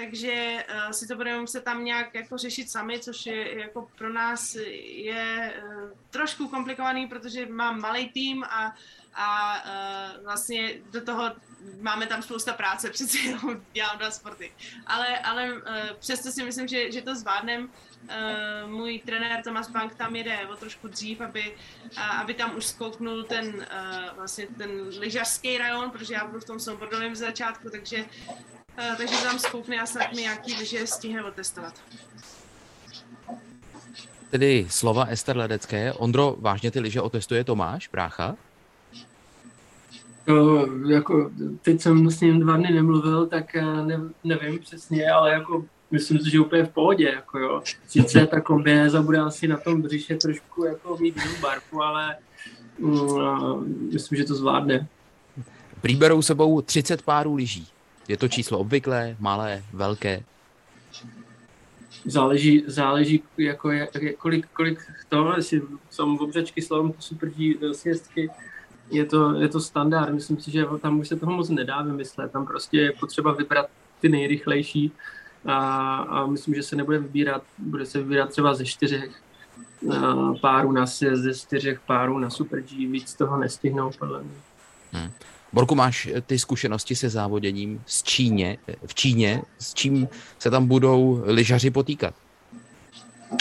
takže 0.00 0.64
uh, 0.86 0.90
si 0.90 1.08
to 1.08 1.16
budeme 1.16 1.40
muset 1.40 1.64
tam 1.64 1.84
nějak 1.84 2.14
jako 2.14 2.38
řešit 2.38 2.70
sami, 2.70 3.00
což 3.00 3.26
je 3.26 3.60
jako 3.60 3.88
pro 3.98 4.12
nás 4.12 4.54
je 4.84 5.54
uh, 5.66 5.90
trošku 6.10 6.48
komplikovaný, 6.48 7.06
protože 7.06 7.46
mám 7.46 7.80
malý 7.80 8.08
tým 8.08 8.44
a, 8.44 8.74
a 9.14 9.56
uh, 9.64 10.24
vlastně 10.24 10.74
do 10.90 11.00
toho 11.00 11.32
máme 11.80 12.06
tam 12.06 12.22
spousta 12.22 12.52
práce, 12.52 12.90
přece 12.96 13.18
jenom 13.18 13.62
dělám 13.72 13.98
dva 13.98 14.10
sporty. 14.10 14.52
Ale, 14.86 15.18
ale 15.18 15.52
uh, 15.52 15.60
přesto 15.98 16.30
si 16.32 16.44
myslím, 16.44 16.68
že, 16.68 16.92
že 16.92 17.02
to 17.02 17.14
zvládnem. 17.14 17.70
Uh, 18.02 18.70
můj 18.70 18.98
trenér 18.98 19.42
Tomas 19.44 19.70
Bank 19.70 19.94
tam 19.94 20.16
jede 20.16 20.38
o 20.52 20.56
trošku 20.56 20.88
dřív, 20.88 21.20
aby, 21.20 21.54
uh, 21.96 22.20
aby 22.20 22.34
tam 22.34 22.56
už 22.56 22.66
zkouknul 22.66 23.22
ten, 23.22 23.46
uh, 23.46 24.16
vlastně 24.16 24.46
ten 24.46 24.70
lyžařský 24.98 25.58
rajon, 25.58 25.90
protože 25.90 26.14
já 26.14 26.26
budu 26.26 26.40
v 26.40 26.44
tom 26.44 26.60
snowboardovém 26.60 27.16
začátku, 27.16 27.70
takže 27.70 28.04
Uh, 28.78 28.96
takže 28.96 29.16
tam 29.22 29.38
zkoukne 29.38 29.80
a 29.80 29.86
snad 29.86 30.12
mi 30.12 30.22
nějaký 30.22 30.54
lyže 30.54 30.86
stihne 30.86 31.24
otestovat. 31.24 31.74
Tedy 34.30 34.66
slova 34.70 35.04
Ester 35.04 35.36
Ledecké. 35.36 35.92
Ondro, 35.92 36.36
vážně 36.38 36.70
ty 36.70 36.80
lyže 36.80 37.00
otestuje 37.00 37.44
Tomáš, 37.44 37.88
brácha? 37.88 38.36
To, 40.24 40.66
jako, 40.88 41.30
teď 41.62 41.80
jsem 41.80 42.10
s 42.10 42.20
ním 42.20 42.40
dva 42.40 42.56
dny 42.56 42.70
nemluvil, 42.70 43.26
tak 43.26 43.54
eh, 43.54 43.62
ne, 43.62 44.00
nevím 44.24 44.58
přesně, 44.58 45.10
ale 45.10 45.32
jako 45.32 45.64
myslím 45.90 46.18
si, 46.18 46.30
že 46.30 46.40
úplně 46.40 46.64
v 46.64 46.68
pohodě, 46.68 47.04
jako 47.04 47.38
jo. 47.38 47.62
Sice 47.88 48.26
ta 48.26 48.40
kombinéza 48.40 49.02
bude 49.02 49.18
asi 49.18 49.48
na 49.48 49.56
tom 49.56 49.82
břiše 49.82 50.16
trošku 50.16 50.64
jako 50.64 50.96
mít 50.96 51.16
jinou 51.16 51.40
barvu, 51.40 51.82
ale 51.82 52.16
mm, 52.78 53.90
myslím, 53.92 54.18
že 54.18 54.24
to 54.24 54.34
zvládne. 54.34 54.88
Prý 55.80 55.96
berou 55.96 56.22
sebou 56.22 56.60
30 56.60 57.02
párů 57.02 57.34
lyží. 57.34 57.66
Je 58.08 58.16
to 58.16 58.28
číslo 58.28 58.58
obvyklé, 58.58 59.16
malé, 59.18 59.64
velké? 59.72 60.22
Záleží, 62.04 62.64
záleží 62.66 63.22
jako 63.38 63.70
je, 63.70 63.88
kolik, 64.18 64.46
kolik 64.52 64.80
to, 65.08 65.32
jestli 65.36 65.62
jsou 65.90 66.16
obřečky, 66.16 66.62
slalom, 66.62 66.94
super 66.98 67.30
sjezdky, 67.72 68.30
je 68.90 69.04
to, 69.04 69.34
je 69.34 69.48
to 69.48 69.60
standard. 69.60 70.14
Myslím 70.14 70.40
si, 70.40 70.50
že 70.50 70.64
tam 70.80 71.00
už 71.00 71.08
se 71.08 71.16
toho 71.16 71.32
moc 71.32 71.48
nedá 71.48 71.82
vymyslet. 71.82 72.32
Tam 72.32 72.46
prostě 72.46 72.78
je 72.78 72.92
potřeba 72.92 73.32
vybrat 73.32 73.66
ty 74.00 74.08
nejrychlejší 74.08 74.92
a, 75.46 75.96
a 75.96 76.26
myslím, 76.26 76.54
že 76.54 76.62
se 76.62 76.76
nebude 76.76 76.98
vybírat, 76.98 77.42
bude 77.58 77.86
se 77.86 77.98
vybírat 77.98 78.30
třeba 78.30 78.54
ze 78.54 78.64
čtyřech 78.64 79.10
párů 80.40 80.72
na 80.72 80.86
sjezd, 80.86 81.22
ze 81.22 81.34
čtyřech 81.34 81.80
párů 81.80 82.18
na 82.18 82.30
Super 82.30 82.60
G, 82.60 82.86
víc 82.86 83.14
toho 83.14 83.38
nestihnou 83.38 83.90
podle 83.98 84.22
mě. 84.22 84.34
Hmm. 84.92 85.10
Borku, 85.52 85.74
máš 85.74 86.06
eh, 86.06 86.20
ty 86.20 86.38
zkušenosti 86.38 86.96
se 86.96 87.08
závoděním 87.08 87.82
z 87.86 88.02
Číně, 88.02 88.58
eh, 88.68 88.74
v 88.86 88.94
Číně, 88.94 89.42
s 89.58 89.74
čím 89.74 90.08
se 90.38 90.50
tam 90.50 90.66
budou 90.66 91.22
lyžaři 91.24 91.70
potýkat? 91.70 92.14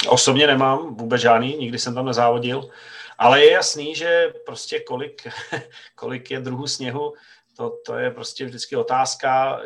Osobně 0.07 0.47
nemám 0.47 0.95
vůbec 0.95 1.21
žádný, 1.21 1.57
nikdy 1.57 1.79
jsem 1.79 1.95
tam 1.95 2.05
nezávodil, 2.05 2.69
ale 3.17 3.43
je 3.43 3.51
jasný, 3.51 3.95
že 3.95 4.33
prostě 4.45 4.79
kolik, 4.79 5.27
kolik 5.95 6.31
je 6.31 6.39
druhů 6.39 6.67
sněhu, 6.67 7.13
to, 7.57 7.73
to 7.85 7.97
je 7.97 8.11
prostě 8.11 8.45
vždycky 8.45 8.75
otázka. 8.75 9.59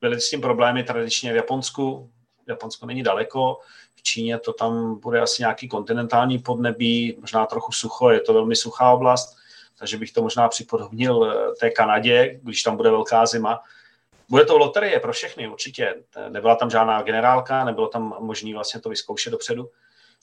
Byly 0.00 0.20
s 0.20 0.30
tím 0.30 0.40
problémy 0.40 0.84
tradičně 0.84 1.32
v 1.32 1.36
Japonsku, 1.36 2.10
Japonsko 2.48 2.86
není 2.86 3.02
daleko, 3.02 3.58
v 3.96 4.02
Číně 4.02 4.38
to 4.38 4.52
tam 4.52 5.00
bude 5.00 5.20
asi 5.20 5.42
nějaký 5.42 5.68
kontinentální 5.68 6.38
podnebí, 6.38 7.16
možná 7.20 7.46
trochu 7.46 7.72
sucho, 7.72 8.10
je 8.10 8.20
to 8.20 8.34
velmi 8.34 8.56
suchá 8.56 8.92
oblast, 8.92 9.36
takže 9.78 9.96
bych 9.96 10.12
to 10.12 10.22
možná 10.22 10.48
připodobnil 10.48 11.24
eh, 11.24 11.54
té 11.60 11.70
Kanadě, 11.70 12.40
když 12.42 12.62
tam 12.62 12.76
bude 12.76 12.90
velká 12.90 13.26
zima. 13.26 13.60
Bude 14.28 14.44
to 14.44 14.58
loterie 14.58 15.00
pro 15.00 15.12
všechny 15.12 15.48
určitě. 15.48 15.94
Nebyla 16.28 16.54
tam 16.54 16.70
žádná 16.70 17.02
generálka, 17.02 17.64
nebylo 17.64 17.88
tam 17.88 18.16
možné 18.20 18.54
vlastně 18.54 18.80
to 18.80 18.88
vyzkoušet 18.88 19.30
dopředu. 19.30 19.70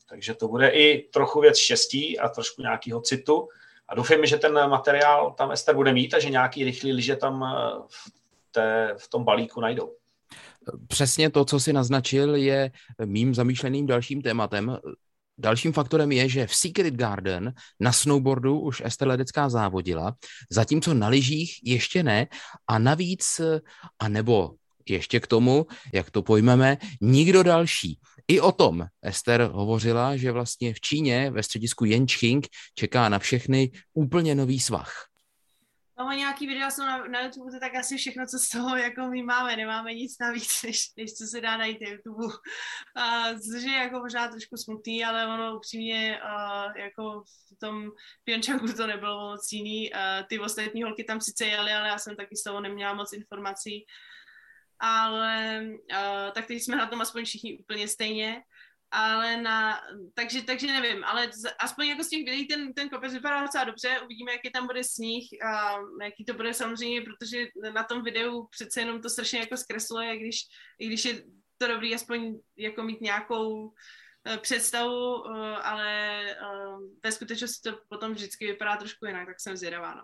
Takže 0.10 0.34
to 0.34 0.48
bude 0.48 0.70
i 0.70 1.10
trochu 1.14 1.42
věc 1.42 1.58
štěstí 1.58 2.20
a 2.20 2.30
trošku 2.30 2.62
nějakého 2.62 3.02
citu. 3.02 3.48
A 3.88 3.96
doufejme, 3.96 4.28
že 4.28 4.38
ten 4.38 4.70
materiál 4.70 5.34
tam 5.38 5.52
Ester 5.52 5.76
bude 5.76 5.94
mít 5.94 6.14
a 6.14 6.20
že 6.20 6.30
nějaký 6.30 6.64
rychlý 6.64 6.94
liže 6.94 7.16
tam 7.16 7.44
eh, 7.44 7.82
v, 7.88 8.19
té, 8.52 8.96
v 8.98 9.10
tom 9.10 9.24
balíku 9.24 9.62
najdou. 9.62 9.92
Přesně 10.88 11.30
to, 11.30 11.46
co 11.46 11.60
si 11.60 11.74
naznačil, 11.74 12.36
je 12.36 12.72
mým 13.06 13.36
zamýšleným 13.36 13.88
dalším 13.88 14.22
tématem. 14.22 14.78
Dalším 15.38 15.74
faktorem 15.74 16.12
je, 16.12 16.30
že 16.30 16.48
v 16.48 16.56
Secret 16.56 16.94
Garden 16.94 17.54
na 17.80 17.92
snowboardu 17.92 18.60
už 18.60 18.82
Ester 18.86 19.08
Ledecká 19.08 19.50
závodila, 19.50 20.16
zatímco 20.52 20.94
na 20.94 21.08
lyžích 21.08 21.60
ještě 21.64 22.04
ne 22.04 22.28
a 22.68 22.80
navíc, 22.80 23.42
a 24.00 24.10
nebo 24.10 24.52
ještě 24.90 25.20
k 25.20 25.28
tomu, 25.28 25.66
jak 25.94 26.12
to 26.12 26.22
pojmeme, 26.22 26.78
nikdo 27.02 27.44
další. 27.44 28.00
I 28.28 28.42
o 28.42 28.52
tom 28.52 28.86
Ester 29.02 29.50
hovořila, 29.54 30.18
že 30.18 30.32
vlastně 30.32 30.74
v 30.74 30.82
Číně 30.82 31.32
ve 31.32 31.44
středisku 31.44 31.86
Yenching 31.86 32.48
čeká 32.76 33.10
na 33.10 33.20
všechny 33.20 33.72
úplně 33.94 34.36
nový 34.36 34.60
svah. 34.60 35.09
Mám 36.00 36.18
nějaký 36.18 36.48
videa 36.48 36.72
jsou 36.72 36.82
na, 36.82 37.08
na 37.08 37.22
YouTube, 37.22 37.52
to 37.52 37.60
tak 37.60 37.76
asi 37.76 37.98
všechno, 37.98 38.26
co 38.26 38.40
z 38.40 38.50
toho 38.50 38.78
jako 38.78 39.02
my 39.08 39.24
máme, 39.24 39.56
nemáme 39.56 39.94
nic 39.94 40.20
navíc, 40.20 40.62
než, 40.64 40.96
než 40.98 41.14
co 41.14 41.26
se 41.26 41.42
dá 41.42 41.58
najít 41.58 41.82
na 41.82 41.90
YouTube. 41.90 42.34
A, 42.96 43.34
což 43.34 43.64
je 43.64 43.74
jako 43.74 44.00
možná 44.00 44.28
trošku 44.28 44.58
smutný, 44.58 45.06
ale 45.06 45.28
ono 45.28 45.58
upřímně 45.58 46.20
a, 46.20 46.64
jako 46.78 47.24
v 47.24 47.60
tom 47.60 47.92
Pyeongchangu 48.24 48.74
to 48.74 48.88
nebylo 48.88 49.30
moc 49.30 49.52
jiný. 49.52 49.94
A, 49.94 50.24
ty 50.24 50.40
ostatní 50.40 50.84
holky 50.84 51.04
tam 51.04 51.22
sice 51.22 51.46
jeli, 51.46 51.74
ale 51.74 51.88
já 51.88 51.98
jsem 51.98 52.16
taky 52.16 52.36
z 52.36 52.44
toho 52.44 52.62
neměla 52.62 52.94
moc 52.94 53.14
informací. 53.14 53.86
Ale 54.80 55.66
a, 55.96 56.32
tak 56.32 56.48
teď 56.48 56.62
jsme 56.62 56.78
na 56.78 56.88
tom 56.88 57.02
aspoň 57.02 57.26
všichni 57.26 57.58
úplně 57.58 57.88
stejně 57.88 58.44
ale 58.92 59.42
na, 59.42 59.82
takže, 60.14 60.42
takže 60.42 60.68
nevím, 60.68 61.04
ale 61.04 61.32
z, 61.34 61.54
aspoň 61.60 61.88
jako 61.88 62.04
z 62.04 62.10
těch 62.10 62.20
videí 62.20 62.48
ten, 62.48 62.74
ten 62.74 62.90
kopec 62.90 63.14
vypadá 63.14 63.42
docela 63.42 63.64
dobře, 63.64 64.00
uvidíme, 64.04 64.32
jaký 64.32 64.52
tam 64.52 64.68
bude 64.68 64.84
sníh 64.84 65.24
a 65.46 65.76
jaký 66.04 66.26
to 66.26 66.34
bude 66.34 66.54
samozřejmě, 66.54 67.02
protože 67.02 67.48
na 67.74 67.84
tom 67.84 68.04
videu 68.04 68.48
přece 68.52 68.80
jenom 68.80 69.02
to 69.02 69.10
strašně 69.10 69.40
jako 69.40 69.58
zkresluje, 69.58 70.18
když, 70.18 70.38
i 70.80 70.88
když 70.88 71.06
je 71.06 71.24
to 71.58 71.68
dobrý 71.68 71.96
aspoň 71.96 72.36
jako 72.58 72.84
mít 72.84 73.02
nějakou 73.02 73.66
uh, 73.66 74.38
představu, 74.42 75.22
uh, 75.22 75.68
ale 75.68 76.22
uh, 76.42 76.80
ve 77.04 77.12
skutečnosti 77.12 77.70
to 77.70 77.80
potom 77.90 78.14
vždycky 78.14 78.48
vypadá 78.48 78.78
trošku 78.78 79.06
jinak, 79.06 79.28
tak 79.28 79.42
jsem 79.42 79.58
zvědavá, 79.58 79.96
no. 79.96 80.02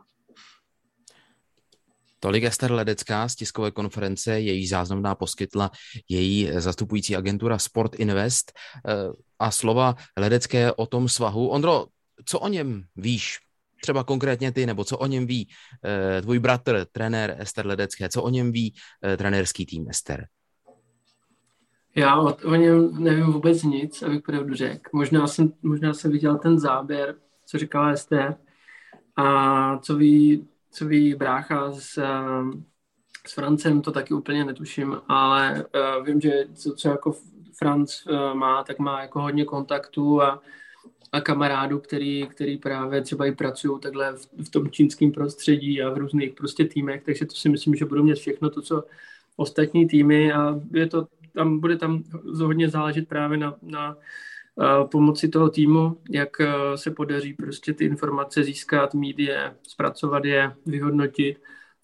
Tolik 2.26 2.44
Ester 2.44 2.72
Ledecká 2.72 3.28
z 3.28 3.36
tiskové 3.36 3.72
konference, 3.72 4.40
její 4.40 4.68
záznamná 4.68 5.16
poskytla 5.16 5.72
její 6.10 6.50
zastupující 6.54 7.16
agentura 7.16 7.58
Sport 7.58 7.96
Invest 7.96 8.52
eh, 8.88 8.94
a 9.40 9.52
slova 9.52 9.96
Ledecké 10.18 10.72
o 10.72 10.86
tom 10.86 11.10
svahu. 11.10 11.48
Ondro, 11.48 11.86
co 12.26 12.40
o 12.40 12.48
něm 12.48 12.84
víš? 12.96 13.38
Třeba 13.82 14.04
konkrétně 14.04 14.52
ty, 14.52 14.66
nebo 14.66 14.84
co 14.84 14.98
o 14.98 15.06
něm 15.06 15.26
ví 15.26 15.50
eh, 15.86 16.22
tvůj 16.22 16.40
bratr, 16.40 16.86
trenér 16.92 17.36
Ester 17.40 17.66
Ledecké, 17.66 18.10
co 18.10 18.24
o 18.24 18.30
něm 18.30 18.52
ví 18.52 18.74
eh, 19.04 19.18
trenérský 19.18 19.66
tým 19.66 19.90
Ester? 19.90 20.26
Já 21.96 22.22
o, 22.22 22.36
o 22.36 22.56
něm 22.56 23.04
nevím 23.04 23.26
vůbec 23.26 23.64
nic, 23.64 24.02
abych 24.02 24.22
pravdu 24.22 24.56
řekl. 24.56 24.90
Možná 24.94 25.28
jsem, 25.28 25.54
možná 25.64 25.94
jsem 25.94 26.12
viděl 26.12 26.38
ten 26.38 26.60
záběr, 26.60 27.16
co 27.46 27.58
říkala 27.58 27.90
Ester, 27.90 28.36
a 29.16 29.78
co 29.78 29.96
ví 29.96 30.48
ví 30.82 31.16
brácha 31.16 31.72
s, 31.72 32.00
s 33.28 33.34
Francem, 33.34 33.82
to 33.82 33.92
taky 33.92 34.14
úplně 34.14 34.46
netuším, 34.46 34.98
ale 35.08 35.66
uh, 35.98 36.06
vím, 36.06 36.22
že 36.22 36.32
co, 36.54 36.76
co 36.76 36.90
jako 36.90 37.16
Franc 37.58 38.06
uh, 38.06 38.34
má, 38.34 38.64
tak 38.64 38.80
má 38.80 39.02
jako 39.02 39.22
hodně 39.22 39.46
kontaktů 39.46 40.22
a, 40.22 40.42
a 41.12 41.22
kamarádů, 41.22 41.80
který, 41.80 42.28
který 42.28 42.58
právě 42.58 43.02
třeba 43.02 43.26
i 43.26 43.32
pracují 43.32 43.80
takhle 43.80 44.14
v, 44.14 44.46
v 44.46 44.50
tom 44.50 44.70
čínském 44.70 45.12
prostředí 45.12 45.82
a 45.82 45.90
v 45.90 45.98
různých 45.98 46.34
prostě 46.34 46.66
týmech, 46.66 47.04
takže 47.04 47.26
to 47.26 47.36
si 47.36 47.50
myslím, 47.50 47.76
že 47.76 47.86
budou 47.86 48.04
mít 48.04 48.16
všechno 48.16 48.50
to, 48.50 48.62
co 48.62 48.84
ostatní 49.36 49.88
týmy 49.88 50.34
a 50.34 50.60
je 50.74 50.88
to, 50.88 51.08
tam 51.36 51.60
bude 51.60 51.78
tam 51.78 52.04
hodně 52.38 52.70
záležet 52.70 53.08
právě 53.08 53.38
na, 53.38 53.56
na 53.62 53.98
pomoci 54.92 55.28
toho 55.30 55.50
týmu, 55.50 56.02
jak 56.10 56.42
eh, 56.42 56.78
se 56.78 56.92
podaří 56.92 57.34
prostě 57.34 57.74
ty 57.74 57.86
informace 57.86 58.44
získat, 58.44 58.94
mít 58.94 59.20
je, 59.20 59.56
zpracovat 59.68 60.26
je, 60.26 60.56
vyhodnotit. 60.66 61.42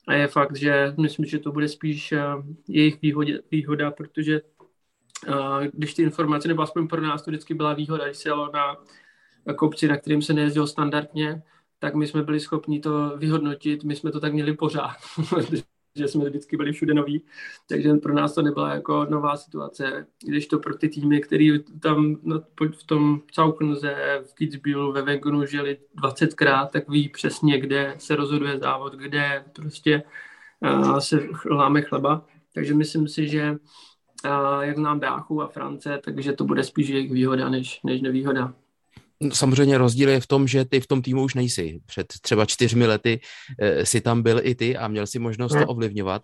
A 0.08 0.14
je 0.14 0.28
fakt, 0.28 0.56
že 0.56 0.94
myslím, 1.02 1.26
že 1.26 1.40
to 1.40 1.52
bude 1.52 1.68
spíš 1.68 2.12
eh, 2.12 2.22
jejich 2.68 3.02
výhodě, 3.02 3.42
výhoda, 3.52 3.92
protože 3.92 4.42
eh, 5.28 5.68
když 5.74 5.94
ty 5.94 6.04
informace, 6.04 6.48
nebo 6.48 6.62
aspoň 6.62 6.88
pro 6.88 7.02
nás 7.02 7.22
to 7.22 7.32
vždycky 7.32 7.54
byla 7.54 7.74
výhoda, 7.74 8.06
když 8.06 8.18
se 8.18 8.30
jelo 8.30 8.52
na 8.52 8.76
kopci, 9.56 9.88
na 9.88 9.98
kterým 9.98 10.22
se 10.22 10.34
nejezdilo 10.34 10.68
standardně, 10.68 11.44
tak 11.80 11.96
my 11.96 12.08
jsme 12.08 12.24
byli 12.24 12.40
schopni 12.40 12.80
to 12.80 13.18
vyhodnotit, 13.18 13.84
my 13.84 13.96
jsme 13.96 14.12
to 14.12 14.20
tak 14.20 14.34
měli 14.34 14.54
pořád, 14.54 14.98
že 15.96 16.08
jsme 16.08 16.26
vždycky 16.26 16.58
byli 16.58 16.72
všude 16.72 16.94
noví, 16.94 17.24
takže 17.70 17.94
pro 17.94 18.14
nás 18.14 18.36
to 18.36 18.42
nebyla 18.42 18.74
jako 18.74 19.06
nová 19.10 19.38
situace, 19.38 20.08
když 20.26 20.48
to 20.48 20.60
pro 20.60 20.78
ty 20.78 20.90
týmy, 20.90 21.22
který 21.22 21.64
tam 21.80 22.16
v 22.60 22.84
tom 22.84 23.22
Cauknze, 23.32 24.22
v 24.26 24.34
Kitzbühelu, 24.34 24.92
ve 24.92 25.02
Wengenu 25.02 25.46
žili 25.46 25.78
20krát, 26.02 26.68
tak 26.68 26.90
ví 26.90 27.10
přesně, 27.10 27.60
kde 27.60 27.96
se 27.98 28.16
rozhoduje 28.16 28.58
závod, 28.58 28.94
kde 28.94 29.46
prostě 29.56 30.04
uh, 30.60 30.98
se 30.98 31.28
láme 31.50 31.82
chleba. 31.82 32.26
Takže 32.54 32.74
myslím 32.74 33.08
si, 33.08 33.28
že 33.28 33.52
uh, 33.52 34.62
jak 34.62 34.78
znám 34.78 35.00
Bráchu 35.00 35.42
a 35.42 35.48
France, 35.48 36.00
takže 36.06 36.34
to 36.34 36.44
bude 36.44 36.64
spíš 36.64 36.88
jejich 36.88 37.12
výhoda 37.12 37.50
než, 37.50 37.80
než 37.84 38.02
nevýhoda. 38.02 38.54
Samozřejmě 39.34 39.78
rozdíl 39.78 40.10
je 40.10 40.20
v 40.20 40.28
tom, 40.28 40.48
že 40.48 40.66
ty 40.66 40.80
v 40.80 40.88
tom 40.88 41.02
týmu 41.02 41.24
už 41.24 41.34
nejsi. 41.34 41.80
Před 41.86 42.08
třeba 42.22 42.46
čtyřmi 42.46 42.88
lety 42.88 43.20
e, 43.60 43.86
si 43.86 44.02
tam 44.02 44.22
byl 44.22 44.42
i 44.44 44.56
ty 44.56 44.78
a 44.78 44.88
měl 44.88 45.08
si 45.08 45.20
možnost 45.20 45.52
to 45.52 45.68
ovlivňovat. 45.68 46.24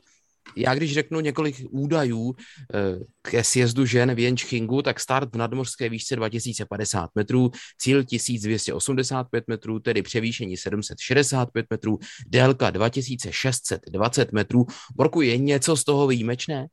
Já 0.56 0.76
když 0.76 0.94
řeknu 0.94 1.20
několik 1.20 1.62
údajů 1.70 2.34
e, 2.34 3.00
ke 3.22 3.44
sjezdu 3.44 3.86
žen 3.86 4.16
v 4.16 4.20
Jenčchingu, 4.20 4.82
tak 4.82 5.00
start 5.00 5.36
v 5.36 5.38
nadmořské 5.38 5.90
výšce 5.90 6.16
2050 6.16 7.10
metrů, 7.16 7.52
cíl 7.78 8.04
1285 8.04 9.44
metrů, 9.48 9.80
tedy 9.80 10.02
převýšení 10.02 10.58
765 10.58 11.66
metrů, 11.70 12.00
délka 12.28 12.70
2620 12.70 14.32
metrů. 14.32 14.66
Borku, 14.96 15.22
je 15.22 15.38
něco 15.38 15.78
z 15.78 15.84
toho 15.84 16.08
výjimečné? 16.08 16.68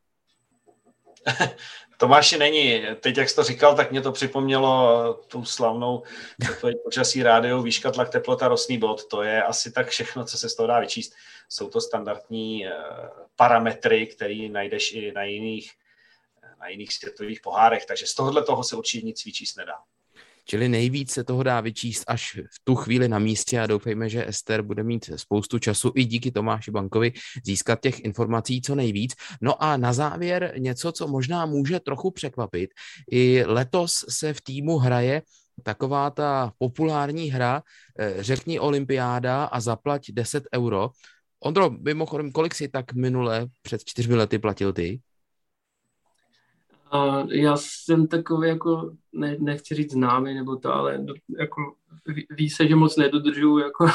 Tomáši 1.97 2.39
není. 2.39 2.83
Teď, 3.01 3.17
jak 3.17 3.29
jsi 3.29 3.37
to 3.37 3.45
říkal, 3.45 3.77
tak 3.77 3.91
mě 3.91 4.01
to 4.01 4.13
připomnělo 4.13 5.15
tu 5.29 5.45
slavnou 5.45 6.03
počasí 6.85 7.23
rádio, 7.23 7.63
výška, 7.63 7.91
tlak, 7.91 8.11
teplota, 8.11 8.49
rostný 8.49 8.79
bod. 8.79 9.09
To 9.09 9.23
je 9.23 9.43
asi 9.43 9.73
tak 9.73 9.89
všechno, 9.89 10.25
co 10.25 10.39
se 10.39 10.49
z 10.49 10.55
toho 10.55 10.67
dá 10.67 10.81
vyčíst. 10.81 11.15
Jsou 11.49 11.71
to 11.71 11.81
standardní 11.81 12.67
eh, 12.67 12.73
parametry, 13.37 14.07
které 14.07 14.49
najdeš 14.49 14.93
i 14.93 15.13
na 15.13 15.25
jiných, 15.25 15.73
na 16.61 16.69
jiných 16.69 16.93
světových 16.93 17.41
pohárech, 17.41 17.87
takže 17.87 18.07
z 18.07 18.15
tohohle 18.15 18.45
toho 18.45 18.65
se 18.65 18.77
určitě 18.77 19.07
nic 19.07 19.25
vyčíst 19.25 19.57
nedá. 19.57 19.75
Čili 20.45 20.69
nejvíc 20.69 21.13
se 21.13 21.25
toho 21.25 21.43
dá 21.43 21.61
vyčíst 21.61 22.05
až 22.07 22.35
v 22.35 22.65
tu 22.65 22.75
chvíli 22.75 23.09
na 23.09 23.19
místě 23.19 23.61
a 23.61 23.67
doufejme, 23.67 24.09
že 24.09 24.29
Ester 24.29 24.63
bude 24.63 24.83
mít 24.83 25.11
spoustu 25.17 25.59
času 25.59 25.93
i 25.95 26.05
díky 26.05 26.31
Tomáši 26.31 26.71
Bankovi 26.71 27.13
získat 27.45 27.81
těch 27.81 28.01
informací 28.01 28.63
co 28.63 28.75
nejvíc. 28.75 29.15
No 29.41 29.63
a 29.63 29.77
na 29.77 29.93
závěr 29.93 30.55
něco, 30.59 30.93
co 30.93 31.09
možná 31.09 31.47
může 31.47 31.81
trochu 31.81 32.11
překvapit. 32.11 32.71
I 33.11 33.45
letos 33.47 34.05
se 34.09 34.35
v 34.35 34.41
týmu 34.41 34.79
hraje 34.79 35.23
taková 35.63 36.11
ta 36.11 36.53
populární 36.59 37.31
hra 37.31 37.63
eh, 37.99 38.23
Řekni 38.23 38.61
olympiáda 38.61 39.45
a 39.45 39.61
zaplať 39.61 40.11
10 40.11 40.45
euro. 40.55 40.91
Ondro, 41.41 41.71
mimochodem, 41.71 42.33
kolik 42.33 42.55
si 42.55 42.69
tak 42.69 42.95
minule 42.95 43.47
před 43.63 43.85
čtyřmi 43.85 44.15
lety 44.15 44.39
platil 44.39 44.73
ty? 44.73 45.01
Já 47.31 47.57
jsem 47.57 48.07
takový 48.07 48.49
jako, 48.49 48.93
ne, 49.13 49.37
nechci 49.41 49.75
říct 49.75 49.93
známý 49.93 50.35
nebo 50.35 50.57
to, 50.57 50.75
ale 50.75 50.99
do, 50.99 51.15
jako 51.39 51.75
ví, 52.07 52.27
ví 52.31 52.51
se, 52.51 52.69
že 52.69 52.77
moc 52.77 52.97
nedodržuju 52.97 53.59
jako 53.59 53.87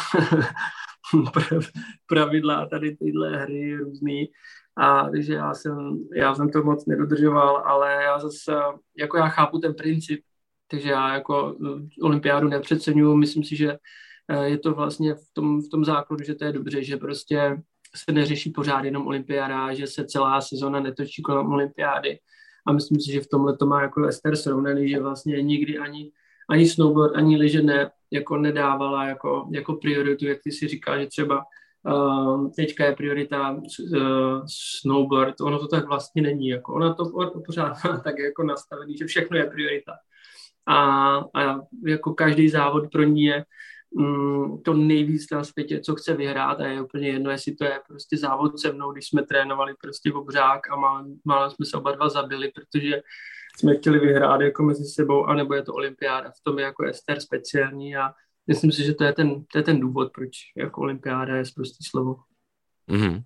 pravidla 2.08 2.66
tady 2.66 2.96
tyhle 2.96 3.38
hry 3.38 3.76
různý. 3.76 4.30
A 4.78 5.10
takže 5.10 5.34
já 5.34 5.54
jsem, 5.54 6.08
já 6.16 6.36
jsem 6.36 6.50
to 6.50 6.64
moc 6.64 6.86
nedodržoval, 6.86 7.58
ale 7.58 8.04
já 8.04 8.20
zase, 8.20 8.54
jako 8.98 9.18
já 9.18 9.28
chápu 9.28 9.60
ten 9.60 9.74
princip, 9.74 10.24
takže 10.68 10.90
já 10.90 11.14
jako 11.14 11.58
olympiádu 12.02 12.48
nepřeceňuju, 12.48 13.16
myslím 13.16 13.44
si, 13.44 13.56
že 13.56 13.78
eh, 14.28 14.50
je 14.50 14.58
to 14.58 14.74
vlastně 14.74 15.16
v 15.16 15.34
tom, 15.34 15.62
v 15.62 15.70
tom 15.70 15.86
základu, 15.86 16.24
že 16.24 16.36
to 16.36 16.46
je 16.46 16.52
dobře, 16.52 16.84
že 16.84 16.98
prostě 16.98 17.62
se 17.96 18.12
neřeší 18.12 18.52
pořád 18.52 18.84
jenom 18.84 19.08
olympiáda, 19.08 19.74
že 19.74 19.88
se 19.88 20.06
celá 20.06 20.42
sezona 20.42 20.80
netočí 20.80 21.22
kolem 21.22 21.52
olympiády, 21.52 22.20
a 22.70 22.72
myslím 22.72 23.02
si, 23.02 23.12
že 23.12 23.22
v 23.22 23.28
tomhle 23.28 23.58
to 23.58 23.66
má 23.66 23.82
jako 23.82 24.06
Ester 24.06 24.36
srovnaný, 24.36 24.90
že 24.90 25.00
vlastně 25.00 25.42
nikdy 25.42 25.78
ani, 25.78 26.12
ani 26.50 26.70
snowboard, 26.70 27.16
ani 27.16 27.38
lyže 27.38 27.62
ne, 27.62 27.92
jako 28.12 28.38
nedávala 28.38 29.06
jako, 29.06 29.48
jako 29.52 29.74
prioritu, 29.74 30.26
jak 30.26 30.38
ty 30.44 30.52
si 30.52 30.68
říká, 30.68 31.00
že 31.00 31.08
třeba 31.08 31.44
uh, 31.84 32.52
teďka 32.52 32.86
je 32.86 32.96
priorita 32.96 33.52
uh, 33.52 33.62
snowboard, 34.82 35.42
ono 35.42 35.60
to 35.60 35.68
tak 35.68 35.88
vlastně 35.88 36.22
není, 36.22 36.48
jako 36.48 36.74
ona 36.74 36.94
to, 36.94 37.04
ona 37.04 37.30
to 37.30 37.40
pořád 37.40 37.84
má 37.84 37.98
tak 37.98 38.20
jako 38.20 38.44
nastavený, 38.44 38.98
že 38.98 39.06
všechno 39.06 39.38
je 39.38 39.46
priorita. 39.46 39.94
A, 40.68 40.78
a 41.18 41.60
jako 41.86 42.14
každý 42.14 42.50
závod 42.50 42.92
pro 42.92 43.04
ní 43.04 43.24
je 43.24 43.46
mm, 43.92 44.62
to 44.62 44.74
nejvíc 44.74 45.26
na 45.32 45.44
světě, 45.44 45.80
co 45.80 45.96
chce 45.96 46.14
vyhrát 46.14 46.60
a 46.60 46.68
je 46.68 46.82
úplně 46.82 47.08
jedno, 47.08 47.32
jestli 47.32 47.56
to 47.56 47.66
je 47.66 47.80
prostě 47.88 48.18
závod 48.18 48.60
se 48.60 48.72
mnou, 48.72 48.92
když 48.92 49.08
jsme 49.08 49.26
trénovali 49.26 49.74
prostě 49.82 50.14
obřák 50.14 50.72
a 50.72 50.76
málo 51.26 51.52
jsme 51.52 51.66
se 51.66 51.78
oba 51.78 51.92
dva 51.92 52.10
zabili, 52.10 52.52
protože 52.56 53.02
jsme 53.58 53.76
chtěli 53.76 54.00
vyhrát 54.00 54.42
jako 54.42 54.64
mezi 54.64 54.86
sebou, 54.86 55.26
anebo 55.26 55.54
je 55.54 55.64
to 55.64 55.74
olympiáda. 55.74 56.30
V 56.30 56.44
tom 56.44 56.60
je 56.60 56.66
jako 56.66 56.84
Ester 56.84 57.20
speciální 57.22 57.96
a 57.96 58.12
myslím 58.48 58.72
si, 58.72 58.84
že 58.84 58.94
to 58.94 59.04
je 59.04 59.14
ten, 59.14 59.46
to 59.52 59.58
je 59.58 59.64
ten 59.64 59.80
důvod, 59.80 60.12
proč 60.16 60.30
jako 60.58 60.82
olympiáda 60.82 61.36
je 61.36 61.44
prostě 61.56 61.84
slovo. 61.90 62.16
Mm-hmm. 62.90 63.24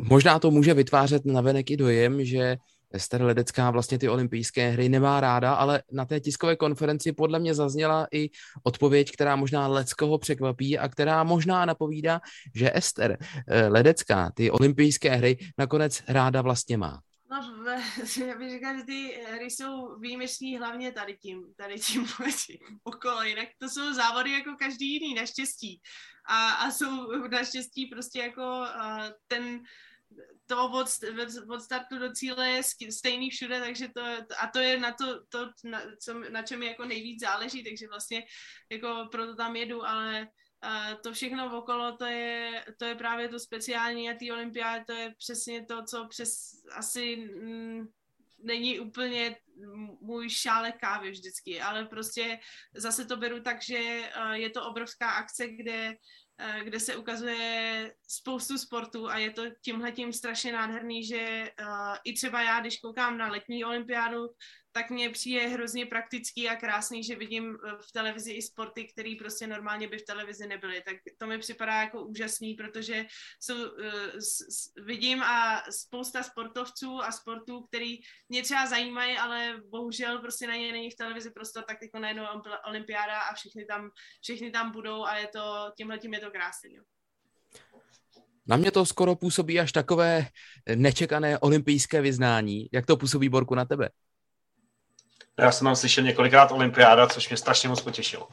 Možná 0.00 0.38
to 0.38 0.50
může 0.50 0.74
vytvářet 0.74 1.24
navenek 1.24 1.70
i 1.70 1.76
dojem, 1.76 2.24
že 2.24 2.56
Ester 2.90 3.22
Ledecká 3.22 3.70
vlastně 3.70 3.98
ty 3.98 4.08
olympijské 4.08 4.70
hry 4.70 4.88
nemá 4.88 5.20
ráda, 5.20 5.54
ale 5.54 5.82
na 5.92 6.04
té 6.04 6.20
tiskové 6.20 6.56
konferenci 6.56 7.12
podle 7.12 7.38
mě 7.38 7.54
zazněla 7.54 8.06
i 8.12 8.30
odpověď, 8.62 9.12
která 9.12 9.36
možná 9.36 9.66
Leckoho 9.66 10.18
překvapí 10.18 10.78
a 10.78 10.88
která 10.88 11.24
možná 11.24 11.64
napovídá, 11.64 12.20
že 12.54 12.70
Ester 12.74 13.18
eh, 13.48 13.68
Ledecká 13.68 14.32
ty 14.34 14.50
olympijské 14.50 15.10
hry 15.10 15.38
nakonec 15.58 16.02
ráda 16.08 16.42
vlastně 16.42 16.76
má. 16.76 17.00
No, 17.30 17.64
já 18.26 18.38
bych 18.38 18.50
říkal, 18.50 18.76
že 18.76 18.84
ty 18.84 19.20
hry 19.32 19.44
jsou 19.44 19.98
výjimečný 19.98 20.58
hlavně 20.58 20.92
tady 20.92 21.16
tím, 21.16 21.54
tady 21.56 21.74
tím 21.74 22.06
okolo, 22.84 23.22
jinak 23.22 23.48
to 23.58 23.68
jsou 23.68 23.94
závody 23.94 24.32
jako 24.32 24.56
každý 24.58 24.92
jiný, 24.92 25.14
naštěstí. 25.14 25.80
A, 26.28 26.50
a 26.50 26.70
jsou 26.70 27.10
naštěstí 27.30 27.86
prostě 27.86 28.18
jako 28.18 28.42
uh, 28.42 29.02
ten 29.26 29.60
to 30.46 30.70
od, 30.70 30.88
od 31.48 31.60
startu 31.60 31.98
do 31.98 32.12
cíle 32.12 32.50
je 32.50 32.62
stejný 32.92 33.30
všude, 33.30 33.60
takže 33.60 33.88
to, 33.88 34.02
a 34.38 34.46
to 34.52 34.58
je 34.58 34.80
na 34.80 34.92
to, 34.92 35.24
to 35.28 35.50
na, 35.64 35.82
co, 36.00 36.18
na 36.18 36.42
čem 36.42 36.62
je 36.62 36.68
jako 36.68 36.84
nejvíc 36.84 37.20
záleží, 37.20 37.64
takže 37.64 37.88
vlastně 37.88 38.24
jako 38.70 39.08
proto 39.10 39.36
tam 39.36 39.56
jedu, 39.56 39.86
ale 39.86 40.28
uh, 40.64 41.00
to 41.02 41.12
všechno 41.12 41.58
okolo, 41.58 41.96
to 41.96 42.04
je, 42.04 42.64
to 42.78 42.84
je 42.84 42.94
právě 42.94 43.28
to 43.28 43.38
speciální 43.38 44.10
a 44.10 44.14
ty 44.14 44.32
olympiády, 44.32 44.84
to 44.84 44.92
je 44.92 45.14
přesně 45.18 45.64
to, 45.64 45.84
co 45.84 46.08
přes 46.08 46.32
asi 46.72 47.16
mm, 47.16 47.88
není 48.38 48.80
úplně 48.80 49.36
můj 50.00 50.30
šálek 50.30 50.80
kávy 50.80 51.10
vždycky, 51.10 51.60
ale 51.60 51.84
prostě 51.84 52.38
zase 52.74 53.04
to 53.04 53.16
beru 53.16 53.40
tak, 53.42 53.62
že 53.62 54.10
je 54.32 54.50
to 54.50 54.66
obrovská 54.66 55.10
akce, 55.10 55.48
kde 55.48 55.96
kde 56.62 56.80
se 56.80 56.96
ukazuje 56.96 57.94
spoustu 58.08 58.58
sportů 58.58 59.08
a 59.08 59.18
je 59.18 59.30
to 59.30 59.42
tímhle 59.64 59.92
tím 59.92 60.12
strašně 60.12 60.52
nádherný, 60.52 61.04
že 61.04 61.50
uh, 61.60 61.96
i 62.04 62.12
třeba 62.12 62.42
já, 62.42 62.60
když 62.60 62.80
koukám 62.80 63.18
na 63.18 63.30
letní 63.30 63.64
olympiádu, 63.64 64.28
tak 64.78 64.90
mně 64.90 65.10
přijde 65.10 65.46
hrozně 65.46 65.86
praktický 65.86 66.48
a 66.48 66.56
krásný, 66.56 67.04
že 67.04 67.16
vidím 67.16 67.54
eh, 67.54 67.70
v 67.80 67.92
televizi 67.92 68.32
i 68.32 68.42
sporty, 68.42 68.84
které 68.84 69.14
prostě 69.18 69.46
normálně 69.46 69.88
by 69.88 69.98
v 69.98 70.04
televizi 70.04 70.46
nebyly. 70.46 70.82
Tak 70.86 70.96
to 71.18 71.26
mi 71.26 71.38
připadá 71.38 71.82
jako 71.82 72.04
úžasný, 72.04 72.54
protože 72.54 73.06
jsou, 73.40 73.54
s, 74.18 74.38
vidím 74.84 75.22
a 75.22 75.62
spousta 75.70 76.22
sportovců 76.22 77.02
a 77.02 77.12
sportů, 77.12 77.62
který 77.62 77.98
mě 78.28 78.42
třeba 78.42 78.66
zajímají, 78.66 79.16
ale 79.16 79.62
bohužel 79.68 80.18
prostě 80.18 80.46
na 80.46 80.56
ně 80.56 80.72
není 80.72 80.90
v 80.90 80.96
televizi 80.96 81.30
prostor, 81.30 81.64
tak 81.64 81.82
jako 81.82 81.98
najednou 81.98 82.24
olympiáda 82.68 83.20
a 83.20 83.34
všichni 83.34 83.64
tam, 83.64 83.90
všichni 84.22 84.50
tam 84.50 84.72
budou 84.72 85.04
a 85.04 85.16
je 85.16 85.26
to, 85.26 85.72
tímhle 85.76 85.98
tím 85.98 86.14
je 86.14 86.20
to 86.20 86.30
krásný. 86.30 86.74
Jo. 86.74 86.82
Na 88.46 88.56
mě 88.56 88.70
to 88.70 88.86
skoro 88.86 89.16
působí 89.16 89.60
až 89.60 89.72
takové 89.72 90.26
nečekané 90.74 91.38
olympijské 91.38 92.00
vyznání. 92.00 92.68
Jak 92.72 92.86
to 92.86 92.96
působí, 92.96 93.28
Borku, 93.28 93.54
na 93.54 93.64
tebe? 93.64 93.88
Já 95.38 95.52
jsem 95.52 95.64
tam 95.64 95.76
slyšel 95.76 96.04
několikrát 96.04 96.52
olympiáda, 96.52 97.06
což 97.06 97.28
mě 97.28 97.36
strašně 97.36 97.68
moc 97.68 97.80
potěšilo. 97.80 98.28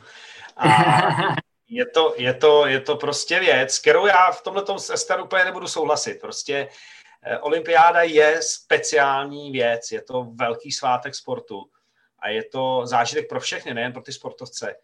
A 0.57 0.67
je 1.67 1.85
to, 1.85 2.13
je, 2.17 2.33
to, 2.33 2.67
je 2.67 2.79
to 2.79 2.95
prostě 2.95 3.39
věc, 3.39 3.79
kterou 3.79 4.05
já 4.05 4.31
v 4.31 4.41
tomhle 4.41 4.79
s 4.79 4.89
Ester 4.89 5.21
úplně 5.21 5.45
nebudu 5.45 5.67
souhlasit. 5.67 6.21
Prostě 6.21 6.69
eh, 7.23 7.39
olympiáda 7.39 8.01
je 8.01 8.39
speciální 8.41 9.51
věc, 9.51 9.91
je 9.91 10.01
to 10.01 10.23
velký 10.23 10.71
svátek 10.71 11.15
sportu 11.15 11.69
a 12.19 12.29
je 12.29 12.43
to 12.43 12.81
zážitek 12.85 13.29
pro 13.29 13.39
všechny, 13.39 13.73
nejen 13.73 13.93
pro 13.93 14.01
ty 14.01 14.13
sportovce, 14.13 14.75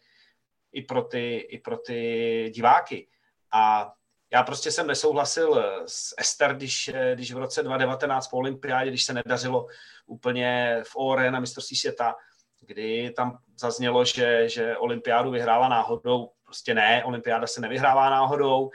i 0.74 0.82
pro 0.82 1.02
ty, 1.02 1.38
i 1.38 1.58
pro 1.58 1.78
ty 1.78 2.52
diváky. 2.54 3.08
A 3.52 3.94
já 4.34 4.44
prostě 4.44 4.72
jsem 4.72 4.88
nesouhlasil 4.88 5.64
s 5.86 6.14
Ester, 6.18 6.56
když, 6.56 6.88
eh, 6.88 7.12
když 7.16 7.34
v 7.34 7.38
roce 7.38 7.64
2019 7.64 8.28
po 8.28 8.38
olympiádě, 8.38 8.90
když 8.90 9.04
se 9.04 9.14
nedařilo 9.14 9.68
úplně 10.06 10.82
v 10.84 10.96
ORE 10.96 11.32
na 11.32 11.40
mistrovství 11.40 11.78
světa, 11.78 12.16
kdy 12.62 13.14
tam 13.16 13.38
zaznělo, 13.60 14.06
že, 14.06 14.50
že 14.50 14.78
olympiádu 14.78 15.32
vyhrála 15.32 15.68
náhodou. 15.68 16.32
Prostě 16.44 16.74
ne, 16.74 17.04
olympiáda 17.04 17.48
se 17.48 17.62
nevyhrává 17.62 18.10
náhodou 18.10 18.70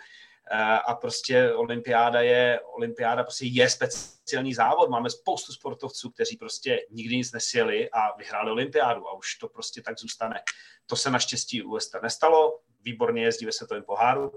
eh, 0.50 0.78
a 0.86 0.94
prostě 0.94 1.52
olympiáda 1.52 2.20
je, 2.20 2.60
olympiáda 2.60 3.22
prostě 3.22 3.46
je 3.46 3.70
speciální 3.70 4.54
závod. 4.54 4.90
Máme 4.90 5.10
spoustu 5.10 5.52
sportovců, 5.52 6.10
kteří 6.10 6.36
prostě 6.36 6.78
nikdy 6.90 7.16
nic 7.16 7.32
nesjeli 7.32 7.90
a 7.90 8.16
vyhráli 8.16 8.50
olympiádu 8.50 9.08
a 9.08 9.16
už 9.16 9.34
to 9.34 9.48
prostě 9.48 9.82
tak 9.82 9.98
zůstane. 9.98 10.40
To 10.86 10.96
se 10.96 11.10
naštěstí 11.10 11.62
u 11.62 11.76
Ester 11.76 12.02
nestalo, 12.02 12.58
výborně 12.80 13.22
jezdí 13.22 13.46
ve 13.46 13.52
světovém 13.52 13.82
poháru 13.82 14.32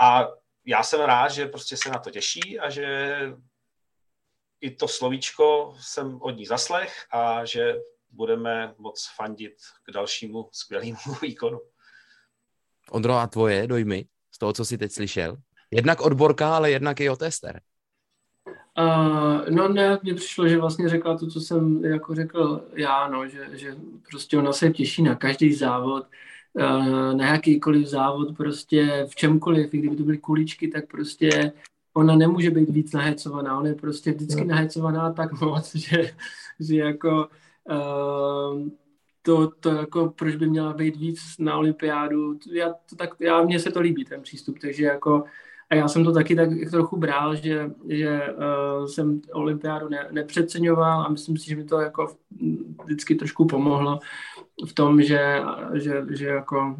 a 0.00 0.28
já 0.66 0.82
jsem 0.82 1.00
rád, 1.00 1.28
že 1.28 1.46
prostě 1.46 1.76
se 1.76 1.90
na 1.90 1.98
to 1.98 2.10
těší 2.10 2.60
a 2.60 2.70
že 2.70 3.16
i 4.60 4.70
to 4.70 4.88
slovíčko 4.88 5.74
jsem 5.80 6.22
od 6.22 6.30
ní 6.30 6.46
zaslech 6.46 7.06
a 7.10 7.44
že 7.44 7.74
budeme 8.10 8.74
moc 8.78 9.10
fandit 9.16 9.54
k 9.82 9.92
dalšímu 9.92 10.48
skvělému 10.52 10.96
výkonu. 11.22 11.60
Ondro, 12.90 13.14
a 13.14 13.26
tvoje 13.26 13.66
dojmy 13.66 14.04
z 14.30 14.38
toho, 14.38 14.52
co 14.52 14.64
jsi 14.64 14.78
teď 14.78 14.92
slyšel? 14.92 15.36
Jednak 15.70 16.00
odborka, 16.00 16.56
ale 16.56 16.70
jednak 16.70 17.00
i 17.00 17.10
o 17.10 17.16
tester. 17.16 17.60
Uh, 18.78 19.50
no 19.50 19.68
ne, 19.68 19.98
mně 20.02 20.14
přišlo, 20.14 20.48
že 20.48 20.58
vlastně 20.58 20.88
řekla 20.88 21.18
to, 21.18 21.26
co 21.26 21.40
jsem 21.40 21.84
jako 21.84 22.14
řekl 22.14 22.68
já, 22.74 23.08
no, 23.08 23.28
že, 23.28 23.48
že 23.52 23.76
prostě 24.10 24.38
ona 24.38 24.52
se 24.52 24.70
těší 24.70 25.02
na 25.02 25.14
každý 25.14 25.54
závod, 25.54 26.02
uh, 26.02 26.10
na 27.16 27.32
jakýkoliv 27.32 27.86
závod, 27.86 28.36
prostě 28.36 29.06
v 29.10 29.14
čemkoliv, 29.14 29.74
i 29.74 29.78
kdyby 29.78 29.96
to 29.96 30.02
byly 30.02 30.18
kuličky, 30.18 30.68
tak 30.68 30.86
prostě 30.86 31.52
ona 31.94 32.16
nemůže 32.16 32.50
být 32.50 32.70
víc 32.70 32.92
nahecovaná, 32.92 33.58
ona 33.58 33.68
je 33.68 33.74
prostě 33.74 34.12
vždycky 34.12 34.40
no. 34.40 34.46
nahecovaná 34.46 35.12
tak 35.12 35.40
moc, 35.40 35.74
že, 35.74 36.14
že 36.60 36.76
jako 36.76 37.28
uh, 37.70 38.68
to, 39.22 39.50
to 39.60 39.70
jako, 39.70 40.08
proč 40.08 40.36
by 40.36 40.46
měla 40.46 40.72
být 40.72 40.96
víc 40.96 41.20
na 41.38 41.56
olympiádu, 41.56 42.38
já, 42.52 42.74
to 42.90 42.96
tak, 42.96 43.10
já, 43.20 43.42
mně 43.42 43.60
se 43.60 43.70
to 43.70 43.80
líbí, 43.80 44.04
ten 44.04 44.22
přístup, 44.22 44.58
takže 44.58 44.84
jako 44.84 45.24
a 45.70 45.74
já 45.74 45.88
jsem 45.88 46.04
to 46.04 46.12
taky 46.12 46.36
tak 46.36 46.48
trochu 46.70 46.96
bral, 46.96 47.34
že, 47.36 47.70
že 47.88 48.20
uh, 48.20 48.86
jsem 48.86 49.20
olympiádu 49.32 49.88
ne, 49.88 50.08
nepřeceňoval 50.10 51.00
a 51.00 51.08
myslím 51.08 51.36
si, 51.36 51.46
že 51.46 51.56
mi 51.56 51.64
to 51.64 51.80
jako 51.80 52.16
vždycky 52.84 53.14
trošku 53.14 53.46
pomohlo 53.46 53.98
v 54.68 54.72
tom, 54.72 55.02
že, 55.02 55.42
že, 55.74 56.06
že 56.10 56.26
jako 56.26 56.76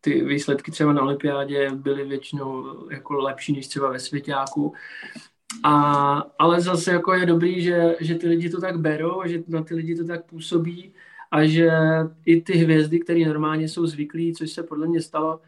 ty 0.00 0.24
výsledky 0.24 0.70
třeba 0.70 0.92
na 0.92 1.02
olympiádě 1.02 1.70
byly 1.70 2.04
většinou 2.04 2.64
jako 2.90 3.14
lepší 3.14 3.52
než 3.52 3.68
třeba 3.68 3.90
ve 3.90 3.98
svěťáku. 3.98 4.72
A, 5.62 6.14
ale 6.38 6.60
zase 6.60 6.92
jako 6.92 7.12
je 7.12 7.26
dobrý, 7.26 7.62
že, 7.62 7.96
že 8.00 8.14
ty 8.14 8.28
lidi 8.28 8.50
to 8.50 8.60
tak 8.60 8.78
berou, 8.78 9.22
že 9.26 9.42
na 9.48 9.62
ty 9.62 9.74
lidi 9.74 9.94
to 9.94 10.04
tak 10.04 10.24
působí 10.24 10.92
a 11.30 11.44
že 11.46 11.70
i 12.26 12.40
ty 12.40 12.52
hvězdy, 12.52 13.00
které 13.00 13.26
normálně 13.26 13.68
jsou 13.68 13.86
zvyklí, 13.86 14.34
což 14.34 14.50
se 14.50 14.62
podle 14.62 14.86
mě 14.86 15.00
stalo, 15.00 15.40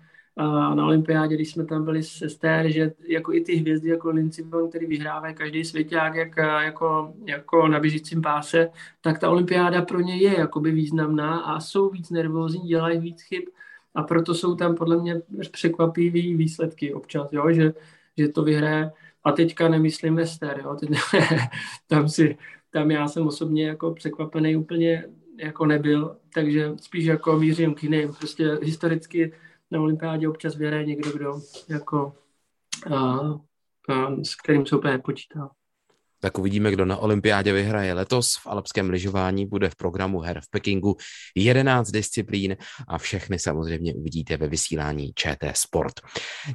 na 0.46 0.86
olympiádě, 0.86 1.34
když 1.34 1.50
jsme 1.50 1.64
tam 1.64 1.84
byli 1.84 2.02
s 2.02 2.22
Ester, 2.22 2.70
že 2.70 2.92
jako 3.08 3.32
i 3.32 3.40
ty 3.40 3.56
hvězdy 3.56 3.88
jako 3.88 4.12
Vonn, 4.44 4.68
který 4.68 4.86
vyhrává 4.86 5.32
každý 5.32 5.64
svěťák 5.64 6.14
jak, 6.14 6.36
jako, 6.36 7.14
jako 7.26 7.68
na 7.68 7.80
běžícím 7.80 8.22
páse, 8.22 8.70
tak 9.00 9.18
ta 9.18 9.30
olympiáda 9.30 9.82
pro 9.82 10.00
ně 10.00 10.16
je 10.16 10.38
jakoby 10.38 10.70
významná 10.70 11.38
a 11.38 11.60
jsou 11.60 11.90
víc 11.90 12.10
nervózní, 12.10 12.68
dělají 12.68 12.98
víc 12.98 13.22
chyb 13.22 13.42
a 13.94 14.02
proto 14.02 14.34
jsou 14.34 14.54
tam 14.54 14.74
podle 14.74 15.02
mě 15.02 15.22
překvapivý 15.50 16.34
výsledky 16.34 16.94
občas, 16.94 17.32
jo? 17.32 17.52
Že, 17.52 17.72
že 18.18 18.28
to 18.28 18.42
vyhraje 18.42 18.90
a 19.24 19.32
teďka 19.32 19.68
nemyslím 19.68 20.18
Ester, 20.18 20.60
jo? 20.64 20.74
Teď, 20.74 20.90
tam, 21.86 22.08
si, 22.08 22.36
tam 22.70 22.90
já 22.90 23.08
jsem 23.08 23.26
osobně 23.26 23.66
jako 23.66 23.94
překvapený 23.94 24.56
úplně 24.56 25.04
jako 25.36 25.66
nebyl, 25.66 26.16
takže 26.34 26.72
spíš 26.76 27.04
jako 27.04 27.38
mířím 27.38 27.74
k 27.74 27.82
jiným, 27.82 28.14
prostě 28.14 28.58
historicky 28.62 29.32
na 29.70 29.80
olympiádě 29.80 30.28
občas 30.28 30.56
vyhraje 30.56 30.84
někdo, 30.84 31.12
kdo 31.12 31.40
jako, 31.68 32.12
a, 32.94 32.98
a, 33.88 34.24
s 34.24 34.34
kterým 34.34 34.66
se 34.66 34.76
úplně 34.76 34.98
počítá. 34.98 35.50
Tak 36.20 36.38
uvidíme, 36.38 36.70
kdo 36.70 36.84
na 36.84 36.96
olympiádě 36.96 37.52
vyhraje 37.52 37.94
letos. 37.94 38.34
V 38.34 38.46
alpském 38.46 38.90
lyžování 38.90 39.46
bude 39.46 39.70
v 39.70 39.76
programu 39.76 40.20
her 40.20 40.40
v 40.40 40.50
Pekingu 40.50 40.96
11 41.34 41.90
disciplín 41.90 42.56
a 42.88 42.98
všechny 42.98 43.38
samozřejmě 43.38 43.94
uvidíte 43.94 44.36
ve 44.36 44.48
vysílání 44.48 45.12
ČT 45.14 45.56
Sport. 45.56 45.92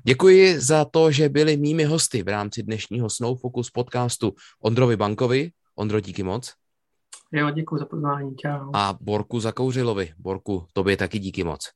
Děkuji 0.04 0.60
za 0.60 0.86
to, 0.86 1.12
že 1.12 1.30
byli 1.30 1.58
mými 1.58 1.84
hosty 1.84 2.24
v 2.24 2.28
rámci 2.28 2.64
dnešního 2.64 3.10
Snow 3.10 3.40
Focus 3.40 3.70
podcastu 3.70 4.34
Ondrovi 4.62 4.98
Bankovi. 4.98 5.52
Ondro, 5.76 6.00
díky 6.00 6.24
moc. 6.24 6.54
Jo, 7.32 7.50
děkuji 7.50 7.78
za 7.78 7.86
pozvání, 7.86 8.36
čau. 8.36 8.72
A 8.74 8.98
Borku 9.02 9.40
Zakouřilovi. 9.40 10.14
Borku, 10.18 10.66
tobě 10.74 10.98
taky 10.98 11.20
díky 11.20 11.44
moc. 11.44 11.70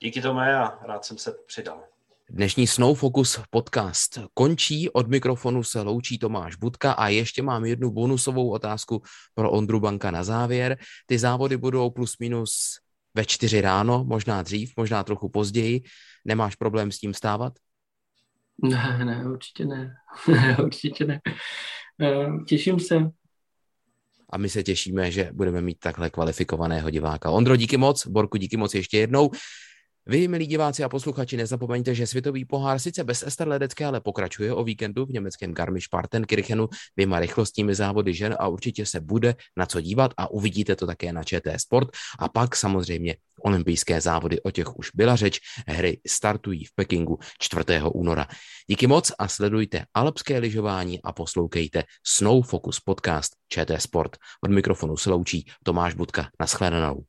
Díky 0.00 0.22
tomu 0.22 0.38
a 0.38 0.78
rád 0.86 1.04
jsem 1.04 1.18
se 1.18 1.34
přidal. 1.46 1.84
Dnešní 2.30 2.66
Snow 2.66 2.98
Focus 2.98 3.40
podcast 3.50 4.18
končí. 4.34 4.90
Od 4.90 5.08
mikrofonu 5.08 5.62
se 5.62 5.80
loučí 5.80 6.18
Tomáš 6.18 6.56
Budka 6.56 6.92
a 6.92 7.08
ještě 7.08 7.42
mám 7.42 7.64
jednu 7.64 7.90
bonusovou 7.90 8.50
otázku 8.50 9.02
pro 9.34 9.50
Ondru 9.50 9.80
Banka 9.80 10.10
na 10.10 10.24
závěr. 10.24 10.78
Ty 11.06 11.18
závody 11.18 11.56
budou 11.56 11.90
plus 11.90 12.18
minus 12.18 12.78
ve 13.14 13.24
čtyři 13.24 13.60
ráno, 13.60 14.04
možná 14.04 14.42
dřív, 14.42 14.72
možná 14.76 15.04
trochu 15.04 15.28
později. 15.28 15.82
Nemáš 16.24 16.54
problém 16.56 16.92
s 16.92 16.98
tím 16.98 17.14
stávat? 17.14 17.52
Ne, 18.62 19.04
ne, 19.04 19.24
určitě 19.30 19.64
ne. 19.64 19.94
určitě 20.62 21.04
ne. 21.04 21.20
Eh, 22.00 22.26
těším 22.48 22.80
se. 22.80 23.10
A 24.30 24.38
my 24.38 24.48
se 24.48 24.62
těšíme, 24.62 25.10
že 25.10 25.30
budeme 25.32 25.60
mít 25.60 25.78
takhle 25.78 26.10
kvalifikovaného 26.10 26.90
diváka. 26.90 27.30
Ondro, 27.30 27.56
díky 27.56 27.76
moc, 27.76 28.06
Borku, 28.06 28.36
díky 28.36 28.56
moc 28.56 28.74
ještě 28.74 28.98
jednou. 28.98 29.30
Vy, 30.06 30.28
milí 30.28 30.46
diváci 30.46 30.84
a 30.84 30.88
posluchači, 30.88 31.36
nezapomeňte, 31.36 31.94
že 31.94 32.06
světový 32.06 32.44
pohár 32.44 32.78
sice 32.78 33.04
bez 33.04 33.22
Ester 33.22 33.48
Ledecké, 33.48 33.86
ale 33.86 34.00
pokračuje 34.00 34.54
o 34.54 34.64
víkendu 34.64 35.06
v 35.06 35.10
německém 35.10 35.54
Garmisch-Partenkirchenu 35.54 36.68
dvěma 36.96 37.20
rychlostními 37.20 37.74
závody 37.74 38.14
žen 38.14 38.36
a 38.38 38.48
určitě 38.48 38.86
se 38.86 39.00
bude 39.00 39.34
na 39.56 39.66
co 39.66 39.80
dívat 39.80 40.14
a 40.16 40.30
uvidíte 40.30 40.76
to 40.76 40.86
také 40.86 41.12
na 41.12 41.24
ČT 41.24 41.60
Sport. 41.60 41.88
A 42.18 42.28
pak 42.28 42.56
samozřejmě 42.56 43.16
olympijské 43.44 44.00
závody, 44.00 44.42
o 44.42 44.50
těch 44.50 44.76
už 44.76 44.90
byla 44.94 45.16
řeč, 45.16 45.40
hry 45.66 46.00
startují 46.06 46.64
v 46.64 46.74
Pekingu 46.74 47.18
4. 47.40 47.64
února. 47.94 48.26
Díky 48.66 48.86
moc 48.86 49.12
a 49.18 49.28
sledujte 49.28 49.84
alpské 49.94 50.38
lyžování 50.38 51.02
a 51.02 51.12
poslouchejte 51.12 51.84
Snow 52.06 52.46
Focus 52.46 52.80
podcast 52.80 53.32
ČT 53.48 53.82
Sport. 53.82 54.16
Od 54.44 54.50
mikrofonu 54.50 54.96
se 54.96 55.10
loučí 55.10 55.46
Tomáš 55.62 55.94
Budka. 55.94 56.28
Naschledanou. 56.40 57.04